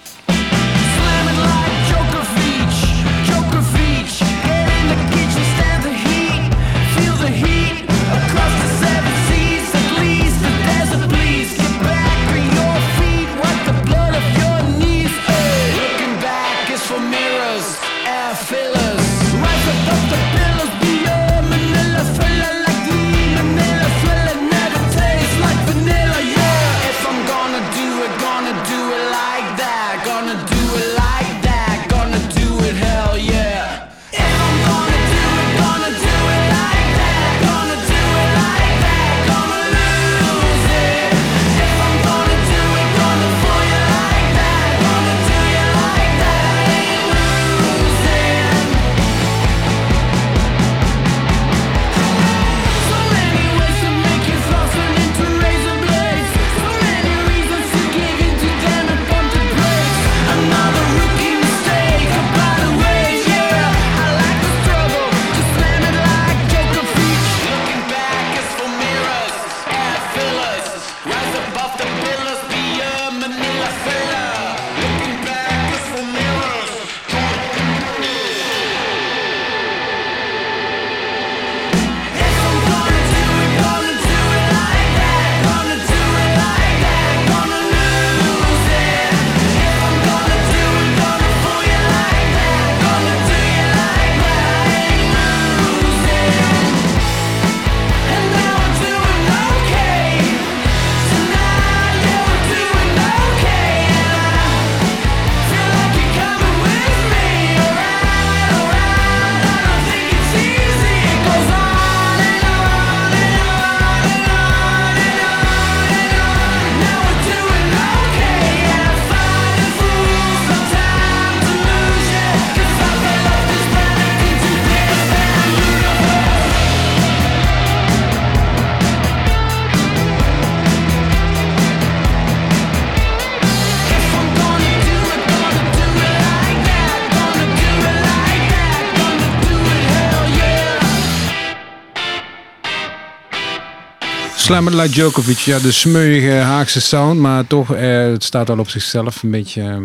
Yeah. 144.49 144.61
Slam 144.61 144.69
it 144.69 144.75
like 144.75 144.91
Djokovic. 144.95 145.39
Ja, 145.39 145.59
de 145.59 145.73
smeuïge 145.73 146.31
Haagse 146.31 146.81
sound. 146.81 147.21
Maar 147.21 147.47
toch, 147.47 147.75
eh, 147.75 148.03
het 148.03 148.25
staat 148.25 148.51
al 148.51 148.59
op 148.59 148.69
zichzelf 148.69 149.23
een 149.23 149.31
beetje... 149.31 149.63
eh, 149.63 149.77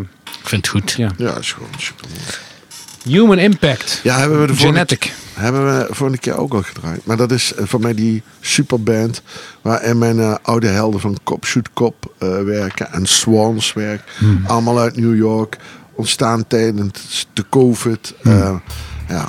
Ik 0.41 0.49
vind 0.49 0.61
het 0.65 0.67
goed. 0.67 0.91
ja. 0.91 1.11
Ja, 1.17 1.37
is 1.37 1.51
gewoon 1.51 1.69
super 1.77 2.05
mooi. 2.09 2.21
Human 3.17 3.39
Impact. 3.39 3.99
Ja, 4.03 4.17
hebben 4.19 4.41
we 4.41 4.47
de 4.47 4.53
vorige, 4.55 4.73
Genetic. 4.73 5.13
hebben 5.33 5.65
we 5.77 5.87
vorige 5.93 6.17
keer 6.17 6.37
ook 6.37 6.53
al 6.53 6.61
gedraaid. 6.61 7.05
Maar 7.05 7.17
dat 7.17 7.31
is 7.31 7.53
eh, 7.53 7.65
voor 7.67 7.79
mij 7.79 7.93
die 7.93 8.23
superband 8.41 9.21
waarin 9.61 9.97
mijn 9.97 10.19
eh, 10.19 10.35
oude 10.41 10.67
helden 10.67 10.99
van 10.99 11.17
Cop 11.23 11.45
Shoot 11.45 11.69
Cop 11.73 12.13
eh, 12.19 12.41
werken 12.41 12.91
en 12.91 13.05
Swans 13.05 13.73
werken. 13.73 14.05
Allemaal 14.47 14.79
uit 14.79 14.97
New 14.97 15.15
York. 15.15 15.57
Ontstaan 15.95 16.47
tijdens 16.47 17.27
de 17.33 17.45
COVID. 17.49 18.13
Eh, 18.23 18.55
ja, 19.09 19.27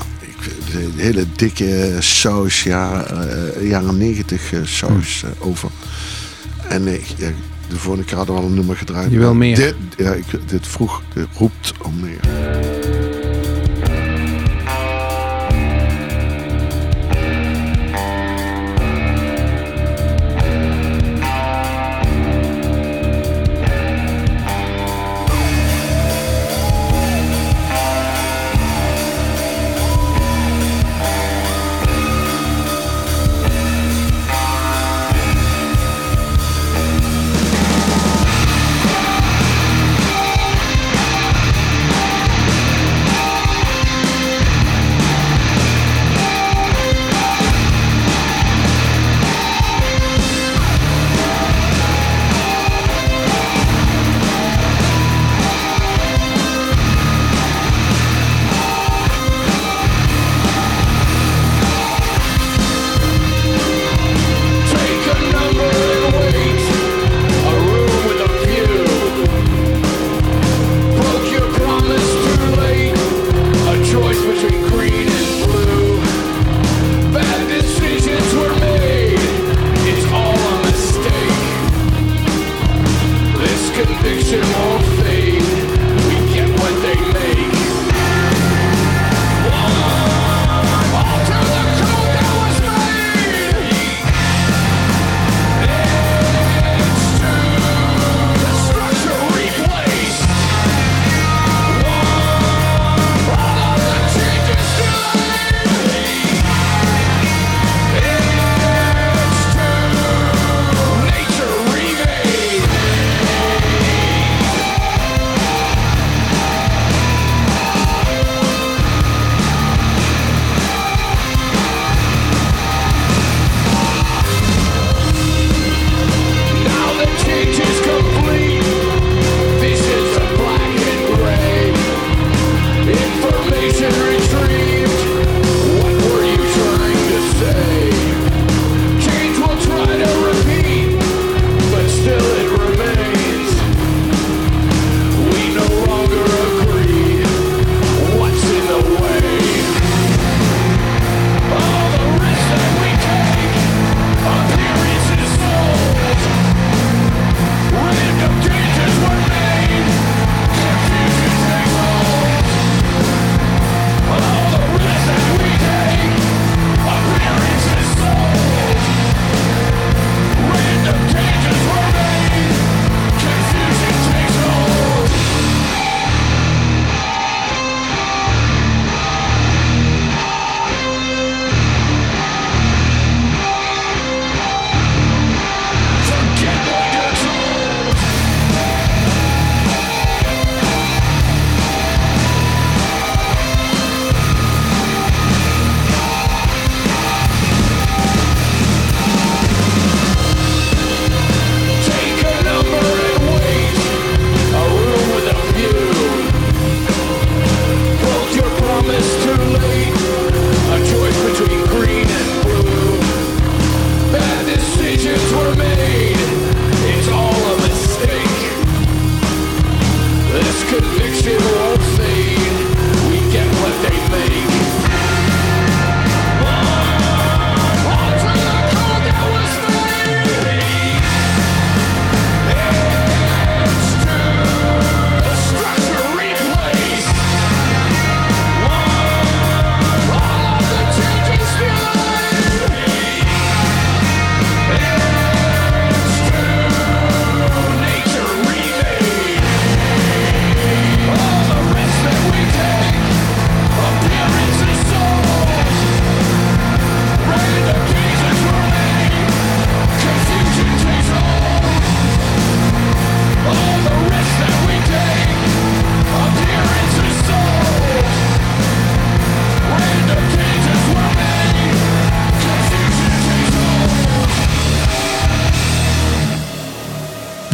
een 0.72 0.92
hele 0.97 1.26
dikke 1.36 1.97
saus, 1.99 2.62
ja, 2.62 3.05
eh, 3.05 3.68
jaren 3.68 3.99
negentig 3.99 4.53
eh, 4.53 4.61
saus 4.64 5.22
eh, 5.22 5.47
over. 5.47 5.70
En 6.68 6.82
ja, 7.16 7.30
de 7.68 7.76
vorige 7.76 8.05
keer 8.05 8.16
hadden 8.16 8.34
we 8.34 8.40
al 8.40 8.47
een 8.47 8.55
nummer 8.55 8.76
gedraaid. 8.76 9.11
Je 9.11 9.18
wil 9.18 9.34
meer. 9.34 9.57
Dit, 9.57 9.74
ja, 9.97 10.12
ik, 10.12 10.26
dit 10.47 10.66
vroeg, 10.66 11.03
dit 11.14 11.26
roept 11.36 11.72
om 11.82 12.01
meer. 12.01 12.93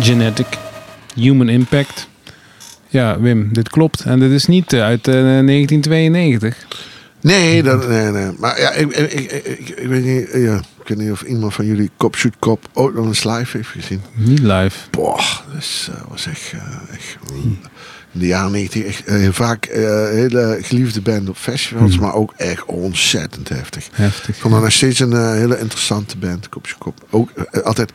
Genetic. 0.00 0.46
Human 1.14 1.48
Impact. 1.48 2.08
Ja, 2.88 3.20
Wim, 3.20 3.48
dit 3.52 3.68
klopt. 3.68 4.00
En 4.00 4.18
dit 4.20 4.30
is 4.30 4.46
niet 4.46 4.72
eh, 4.72 4.82
uit 4.82 5.08
eh, 5.08 5.14
1992. 5.14 6.66
Nee, 7.20 7.62
dat, 7.62 7.88
nee, 7.88 8.10
nee. 8.10 8.30
Maar 8.38 8.60
ja, 8.60 8.70
ik, 8.72 8.96
ik, 8.96 9.32
ik, 9.32 9.68
ik, 9.68 9.86
weet 9.88 10.04
niet, 10.04 10.30
eh, 10.30 10.44
ja, 10.44 10.56
ik 10.56 10.88
weet 10.88 10.98
niet 10.98 11.10
of 11.10 11.22
iemand 11.22 11.54
van 11.54 11.66
jullie 11.66 11.90
Kop 11.96 12.16
Shoot 12.16 12.34
Kop 12.38 12.68
ook 12.72 12.94
nog 12.94 13.06
eens 13.06 13.24
live 13.24 13.56
heeft 13.56 13.68
gezien. 13.68 14.00
Niet 14.14 14.38
live. 14.38 14.76
Boah, 14.90 15.16
dat 15.54 15.88
eh, 15.94 16.02
was 16.08 16.26
echt, 16.26 16.52
eh, 16.52 16.94
echt 16.94 17.16
in 18.12 18.20
de 18.20 18.26
jaren 18.26 18.52
90 18.52 18.84
echt, 18.84 19.04
eh, 19.04 19.28
vaak 19.30 19.64
eh, 19.64 19.82
hele 20.08 20.58
geliefde 20.62 21.00
band 21.00 21.28
op 21.28 21.36
festivals, 21.36 21.98
maar 21.98 22.14
ook 22.14 22.32
echt 22.36 22.64
ontzettend 22.64 23.48
heftig. 23.48 23.88
Heftig. 23.92 24.28
Ik 24.28 24.40
vond 24.40 24.54
dat 24.54 24.62
nog 24.62 24.72
steeds 24.72 25.00
een 25.00 25.12
eh, 25.12 25.30
hele 25.30 25.58
interessante 25.58 26.18
band, 26.18 26.48
Kop 26.48 26.66
Shoot 26.66 26.78
Kop. 26.78 27.04
Ook 27.10 27.30
eh, 27.30 27.62
altijd 27.62 27.92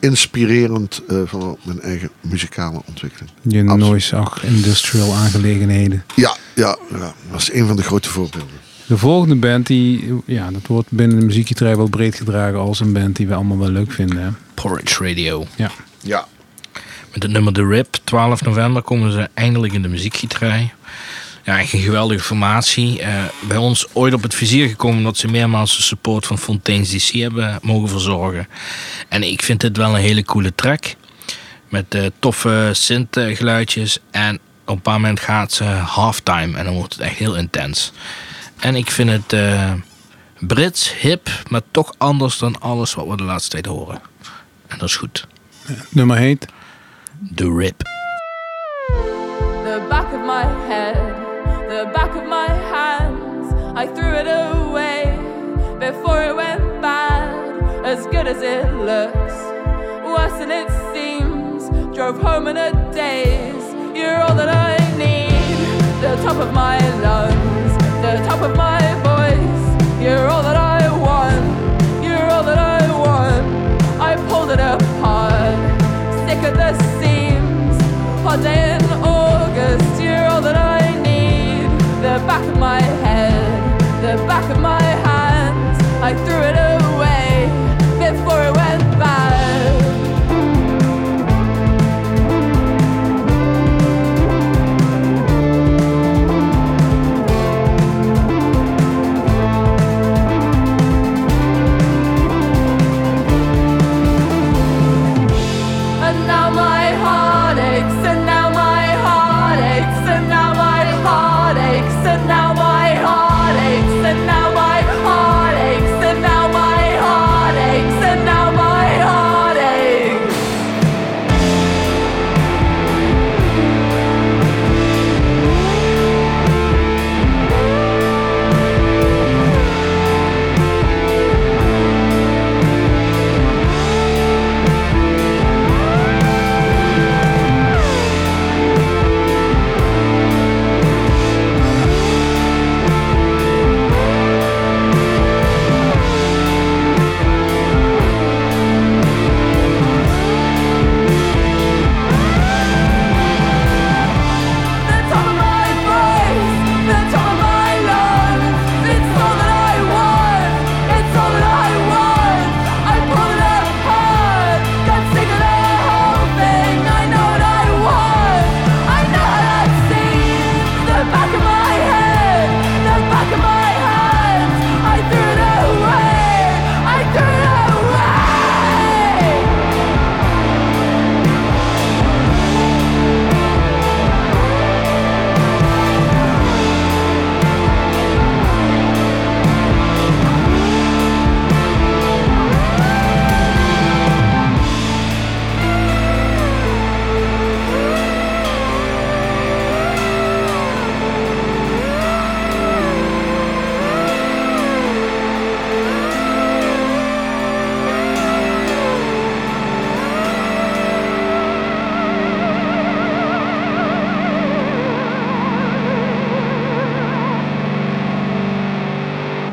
inspirerend 0.00 1.02
eh, 1.08 1.16
van 1.24 1.56
mijn 1.62 1.80
eigen 1.80 2.10
muzikale 2.20 2.80
ontwikkeling. 2.86 3.30
Je 3.42 3.60
Absoluut. 3.60 3.78
noise 3.78 4.16
ach, 4.16 4.44
industrial 4.44 5.14
aangelegenheden. 5.14 6.04
Ja, 6.16 6.36
ja, 6.54 6.78
ja, 6.90 6.98
dat 6.98 7.14
was 7.30 7.52
een 7.52 7.66
van 7.66 7.76
de 7.76 7.82
grote 7.82 8.08
voorbeelden. 8.08 8.66
De 8.86 8.98
volgende 8.98 9.34
band, 9.34 9.66
die, 9.66 10.14
ja, 10.26 10.50
dat 10.50 10.66
wordt 10.66 10.90
binnen 10.90 11.18
de 11.18 11.24
muziekgetrij 11.24 11.76
wel 11.76 11.88
breed 11.88 12.14
gedragen 12.14 12.58
als 12.58 12.80
een 12.80 12.92
band 12.92 13.16
die 13.16 13.26
we 13.26 13.34
allemaal 13.34 13.58
wel 13.58 13.68
leuk 13.70 13.92
vinden. 13.92 14.22
Hè? 14.22 14.28
Porridge 14.54 15.08
Radio. 15.08 15.46
Ja. 15.56 15.70
Ja, 16.02 16.26
Met 17.12 17.22
het 17.22 17.32
nummer 17.32 17.52
The 17.52 17.66
Rip, 17.66 17.96
12 18.04 18.42
november, 18.42 18.82
komen 18.82 19.12
ze 19.12 19.28
eindelijk 19.34 19.72
in 19.72 19.82
de 19.82 19.88
muziekgieterij. 19.88 20.72
Ja, 21.48 21.58
echt 21.58 21.72
een 21.72 21.80
geweldige 21.80 22.24
formatie. 22.24 23.02
Eh, 23.02 23.24
bij 23.40 23.56
ons 23.56 23.86
ooit 23.92 24.14
op 24.14 24.22
het 24.22 24.34
vizier 24.34 24.68
gekomen 24.68 24.98
omdat 24.98 25.16
ze 25.16 25.28
meermaals 25.28 25.76
de 25.76 25.82
support 25.82 26.26
van 26.26 26.38
Fontaine's 26.38 26.90
DC 26.90 27.12
hebben 27.12 27.58
mogen 27.62 27.88
verzorgen. 27.88 28.48
En 29.08 29.22
ik 29.22 29.42
vind 29.42 29.60
dit 29.60 29.76
wel 29.76 29.94
een 29.94 30.00
hele 30.00 30.24
coole 30.24 30.54
track. 30.54 30.94
Met 31.68 31.94
eh, 31.94 32.06
toffe 32.18 32.70
synth 32.72 33.16
geluidjes. 33.20 33.98
En 34.10 34.38
op 34.64 34.74
een 34.74 34.80
paar 34.80 35.00
moment 35.00 35.20
gaat 35.20 35.52
ze 35.52 35.64
halftime 35.64 36.58
en 36.58 36.64
dan 36.64 36.74
wordt 36.74 36.92
het 36.92 37.02
echt 37.02 37.18
heel 37.18 37.36
intens. 37.36 37.92
En 38.58 38.74
ik 38.74 38.90
vind 38.90 39.10
het 39.10 39.32
eh, 39.32 39.72
Brits, 40.38 40.92
hip, 41.00 41.28
maar 41.48 41.62
toch 41.70 41.94
anders 41.98 42.38
dan 42.38 42.60
alles 42.60 42.94
wat 42.94 43.06
we 43.06 43.16
de 43.16 43.22
laatste 43.22 43.50
tijd 43.50 43.66
horen. 43.66 44.00
En 44.66 44.78
dat 44.78 44.88
is 44.88 44.96
goed. 44.96 45.26
Nummer 45.88 46.16
heet 46.16 46.46
The 47.34 47.54
Rip. 47.56 47.82
the 49.78 49.86
back 49.88 50.12
of 50.12 50.20
my 50.20 50.44
head, 50.66 50.77
back 51.92 52.14
of 52.14 52.26
my 52.26 52.48
hands. 52.48 53.52
I 53.76 53.86
threw 53.86 54.12
it 54.22 54.26
away 54.26 55.16
before 55.78 56.22
it 56.24 56.34
went 56.34 56.82
bad. 56.82 57.28
As 57.84 58.06
good 58.06 58.26
as 58.26 58.42
it 58.42 58.66
looks, 58.74 59.34
worse 60.04 60.36
than 60.40 60.50
it 60.50 60.68
seems. 60.92 61.68
Drove 61.94 62.20
home 62.20 62.48
in 62.48 62.56
a 62.56 62.70
daze. 62.92 63.68
You're 63.96 64.20
all 64.22 64.34
that 64.34 64.48
I 64.48 64.76
need. 64.96 65.58
The 66.02 66.16
top 66.22 66.36
of 66.36 66.52
my 66.52 66.78
lungs, 67.00 67.72
the 68.02 68.14
top 68.28 68.42
of 68.42 68.56
my 68.56 68.80
voice. 69.08 70.02
You're 70.02 70.26
all 70.28 70.42
that 70.42 70.56
I 70.56 70.80
want. 71.06 72.04
You're 72.04 72.28
all 72.30 72.44
that 72.44 72.58
I 72.58 72.80
want. 73.04 73.46
I 74.00 74.16
pulled 74.28 74.50
it 74.50 74.60
apart, 74.60 75.58
sick 76.26 76.40
at 76.48 76.54
the 76.54 76.72
seams. 76.98 77.76
Hot 78.24 78.42
day 78.42 78.78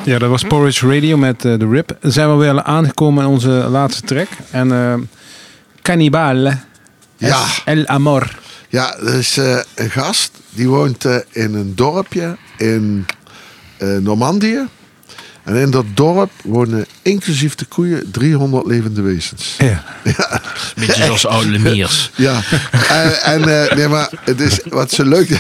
Ja, 0.06 0.20
dat 0.20 0.30
was 0.30 0.43
Porridge 0.43 0.93
Radio 0.93 1.18
met 1.18 1.45
eh, 1.45 1.60
de 1.60 1.68
Rip. 1.68 1.97
Dan 1.99 2.12
zijn 2.12 2.30
we 2.30 2.36
weer 2.36 2.64
aangekomen 2.64 3.24
in 3.24 3.30
onze 3.30 3.49
laatste 3.49 4.01
track. 4.01 4.28
En 4.51 4.72
eh 4.72 4.93
Cannibale. 5.82 6.58
Ja. 7.18 7.45
El 7.66 7.88
Amor. 7.88 8.39
Ja, 8.70 8.97
er 8.97 9.14
is 9.14 9.38
eh, 9.38 9.60
een 9.76 9.89
gast 9.89 10.32
die 10.49 10.70
woont 10.70 11.06
eh, 11.06 11.18
in 11.32 11.53
een 11.53 11.76
dorpje 11.76 12.38
in 12.58 13.06
eh, 13.78 13.97
Normandië. 13.97 14.68
En 15.45 15.55
in 15.55 15.71
dat 15.71 15.85
dorp 15.93 16.31
wonen 16.43 16.85
inclusief 17.01 17.55
de 17.55 17.65
koeien 17.65 18.11
300 18.11 18.65
levende 18.65 19.01
wezens. 19.01 19.55
Ja. 19.57 19.83
Beetje 20.75 21.03
zoals 21.03 21.25
oude 21.35 21.49
Lemiers. 21.49 22.11
Ja, 22.15 22.41
en, 22.89 23.21
en 23.21 23.63
eh, 23.63 23.75
nee, 23.77 23.87
maar 23.87 24.09
het 24.23 24.39
is 24.39 24.59
wat 24.69 24.91
zo 24.91 25.03
leuk 25.03 25.29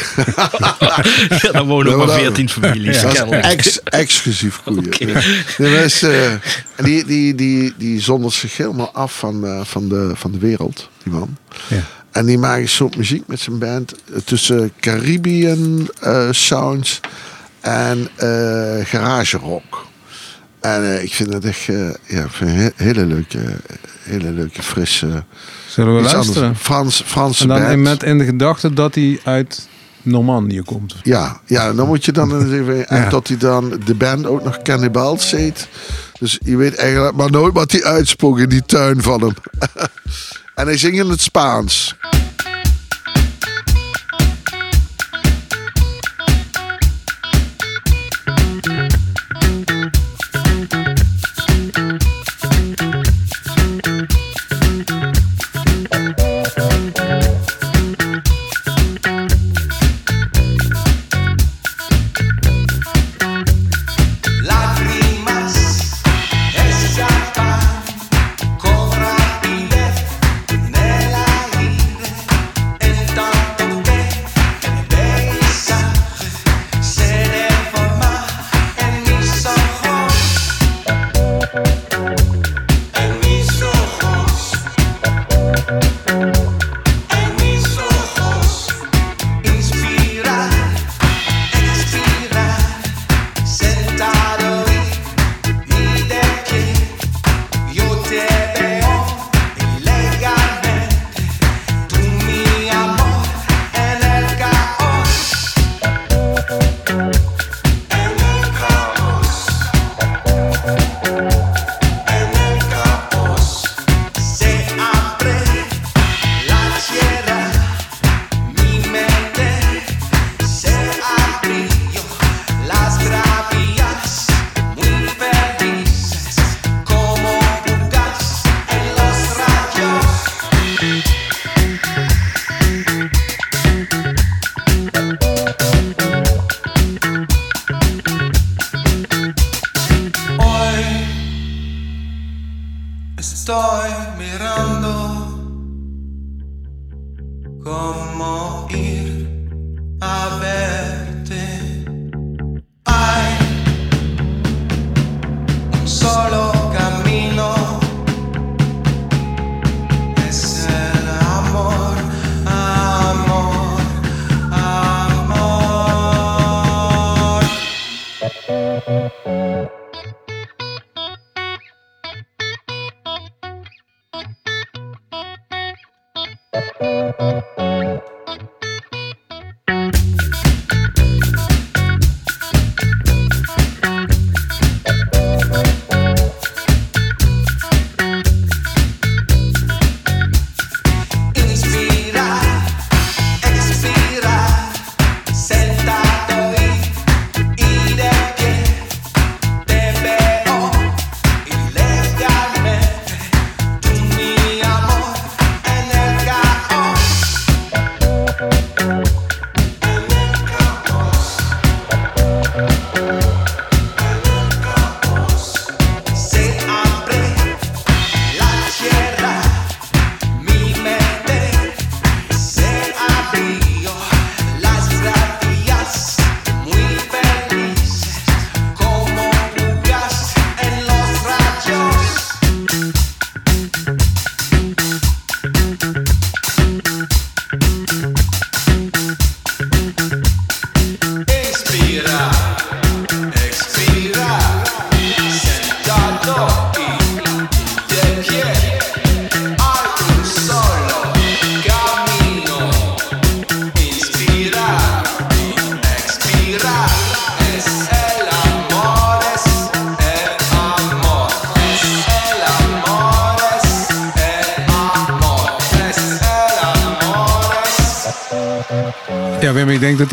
Ja, 1.41 1.51
daar 1.51 1.65
wonen 1.65 1.91
Ja, 1.91 1.93
ook 1.93 1.97
maar 1.97 2.07
maar 2.07 2.19
14 2.19 2.49
families. 2.49 3.03
Ex, 3.29 3.83
exclusief 3.83 4.61
koeien. 4.63 4.85
Oké. 4.85 5.05
Nee, 5.05 5.13
maar 5.57 5.69
dat 5.69 5.83
is, 5.83 6.03
eh, 6.03 6.31
die, 6.75 7.05
die, 7.05 7.35
die, 7.35 7.73
die 7.77 8.01
zondert 8.01 8.33
zich 8.33 8.57
helemaal 8.57 8.91
af 8.91 9.17
van, 9.17 9.45
eh, 9.45 9.61
van, 9.63 9.89
de, 9.89 10.11
van 10.13 10.31
de 10.31 10.37
wereld, 10.37 10.89
die 11.03 11.13
man. 11.13 11.37
Ja. 11.67 11.83
En 12.11 12.25
die 12.25 12.37
maakt 12.37 12.61
een 12.61 12.69
soort 12.69 12.97
muziek 12.97 13.27
met 13.27 13.39
zijn 13.39 13.59
band 13.59 13.93
tussen 14.23 14.71
Caribbean 14.79 15.89
eh, 16.01 16.27
sounds 16.31 16.99
en 17.61 18.07
eh, 18.15 18.85
garage 18.85 19.37
rock. 19.37 19.85
En 20.65 20.83
eh, 20.83 21.03
ik 21.03 21.13
vind 21.13 21.33
het 21.33 21.45
echt 21.45 21.69
eh, 21.69 21.89
ja, 22.05 22.25
een 22.39 22.47
he- 22.47 22.69
hele 22.75 23.05
leuke, 23.05 23.39
hele 24.03 24.31
leuke, 24.31 24.63
frisse. 24.63 25.23
Zullen 25.67 25.95
we 25.95 26.01
luisteren? 26.01 26.43
anders. 26.43 26.61
Frans, 26.61 27.03
Franse 27.05 27.41
En 27.43 27.47
dan 27.49 27.61
band. 27.61 27.81
met 27.81 28.03
in 28.03 28.17
de 28.17 28.25
gedachte 28.25 28.73
dat 28.73 28.95
hij 28.95 29.19
uit 29.23 29.67
Normandië 30.01 30.61
komt. 30.61 30.95
Ja, 31.03 31.39
ja, 31.45 31.73
dan 31.73 31.87
moet 31.87 32.05
je 32.05 32.11
dan 32.11 32.41
eens 32.41 32.51
even. 32.51 32.87
En 32.89 33.01
Ja. 33.01 33.09
dat 33.09 33.27
hij 33.27 33.37
dan 33.37 33.79
de 33.85 33.95
band 33.95 34.25
ook 34.25 34.43
nog 34.43 34.61
Cannibals 34.61 35.31
heet. 35.31 35.67
Dus 36.19 36.39
je 36.43 36.57
weet 36.57 36.75
eigenlijk 36.75 37.15
maar 37.15 37.31
nooit 37.31 37.53
wat 37.53 37.71
hij 37.71 37.83
uitspook 37.83 38.39
in 38.39 38.49
die 38.49 38.65
tuin 38.65 39.01
van 39.01 39.21
hem. 39.21 39.33
en 40.55 40.65
hij 40.65 40.77
zingt 40.77 40.97
in 40.97 41.09
het 41.09 41.21
Spaans. 41.21 41.95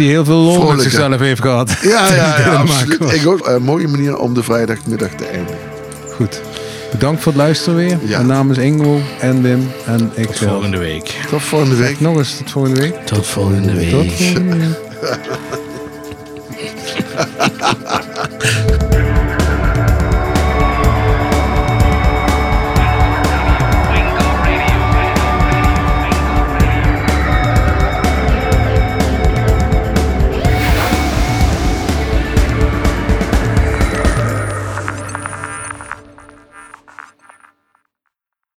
Hij 0.02 0.12
heel 0.12 0.24
veel 0.24 0.36
lol 0.36 0.72
met 0.72 0.82
zichzelf 0.82 1.18
heeft 1.20 1.40
gehad. 1.40 1.70
Ja, 1.82 2.14
ja, 2.14 2.38
ja 2.44 2.54
absoluut. 2.54 3.12
Ik 3.12 3.26
ook. 3.26 3.46
Een 3.48 3.62
mooie 3.62 3.88
manier 3.88 4.18
om 4.18 4.34
de 4.34 4.42
vrijdagmiddag 4.42 5.10
te 5.10 5.24
eindigen. 5.26 5.58
Goed. 6.10 6.40
Bedankt 6.90 7.22
voor 7.22 7.32
het 7.32 7.40
luisteren 7.40 7.76
weer. 7.76 7.98
Ja. 8.04 8.18
En 8.18 8.26
namens 8.26 8.58
Ingo 8.58 9.00
en 9.20 9.42
Wim 9.42 9.70
en 9.86 10.10
ik 10.14 10.26
Tot 10.26 10.36
zelf. 10.36 10.50
volgende 10.50 10.78
week. 10.78 11.14
Tot 11.30 11.42
volgende 11.42 11.76
week. 11.76 12.00
Nog 12.00 12.16
eens 12.16 12.36
tot 12.36 12.50
volgende 12.50 12.80
week. 12.80 13.06
Tot 13.06 13.26
volgende 13.26 13.74
week. 13.74 13.90
Tot 13.90 14.12
volgende 14.12 14.56
week. 14.56 14.72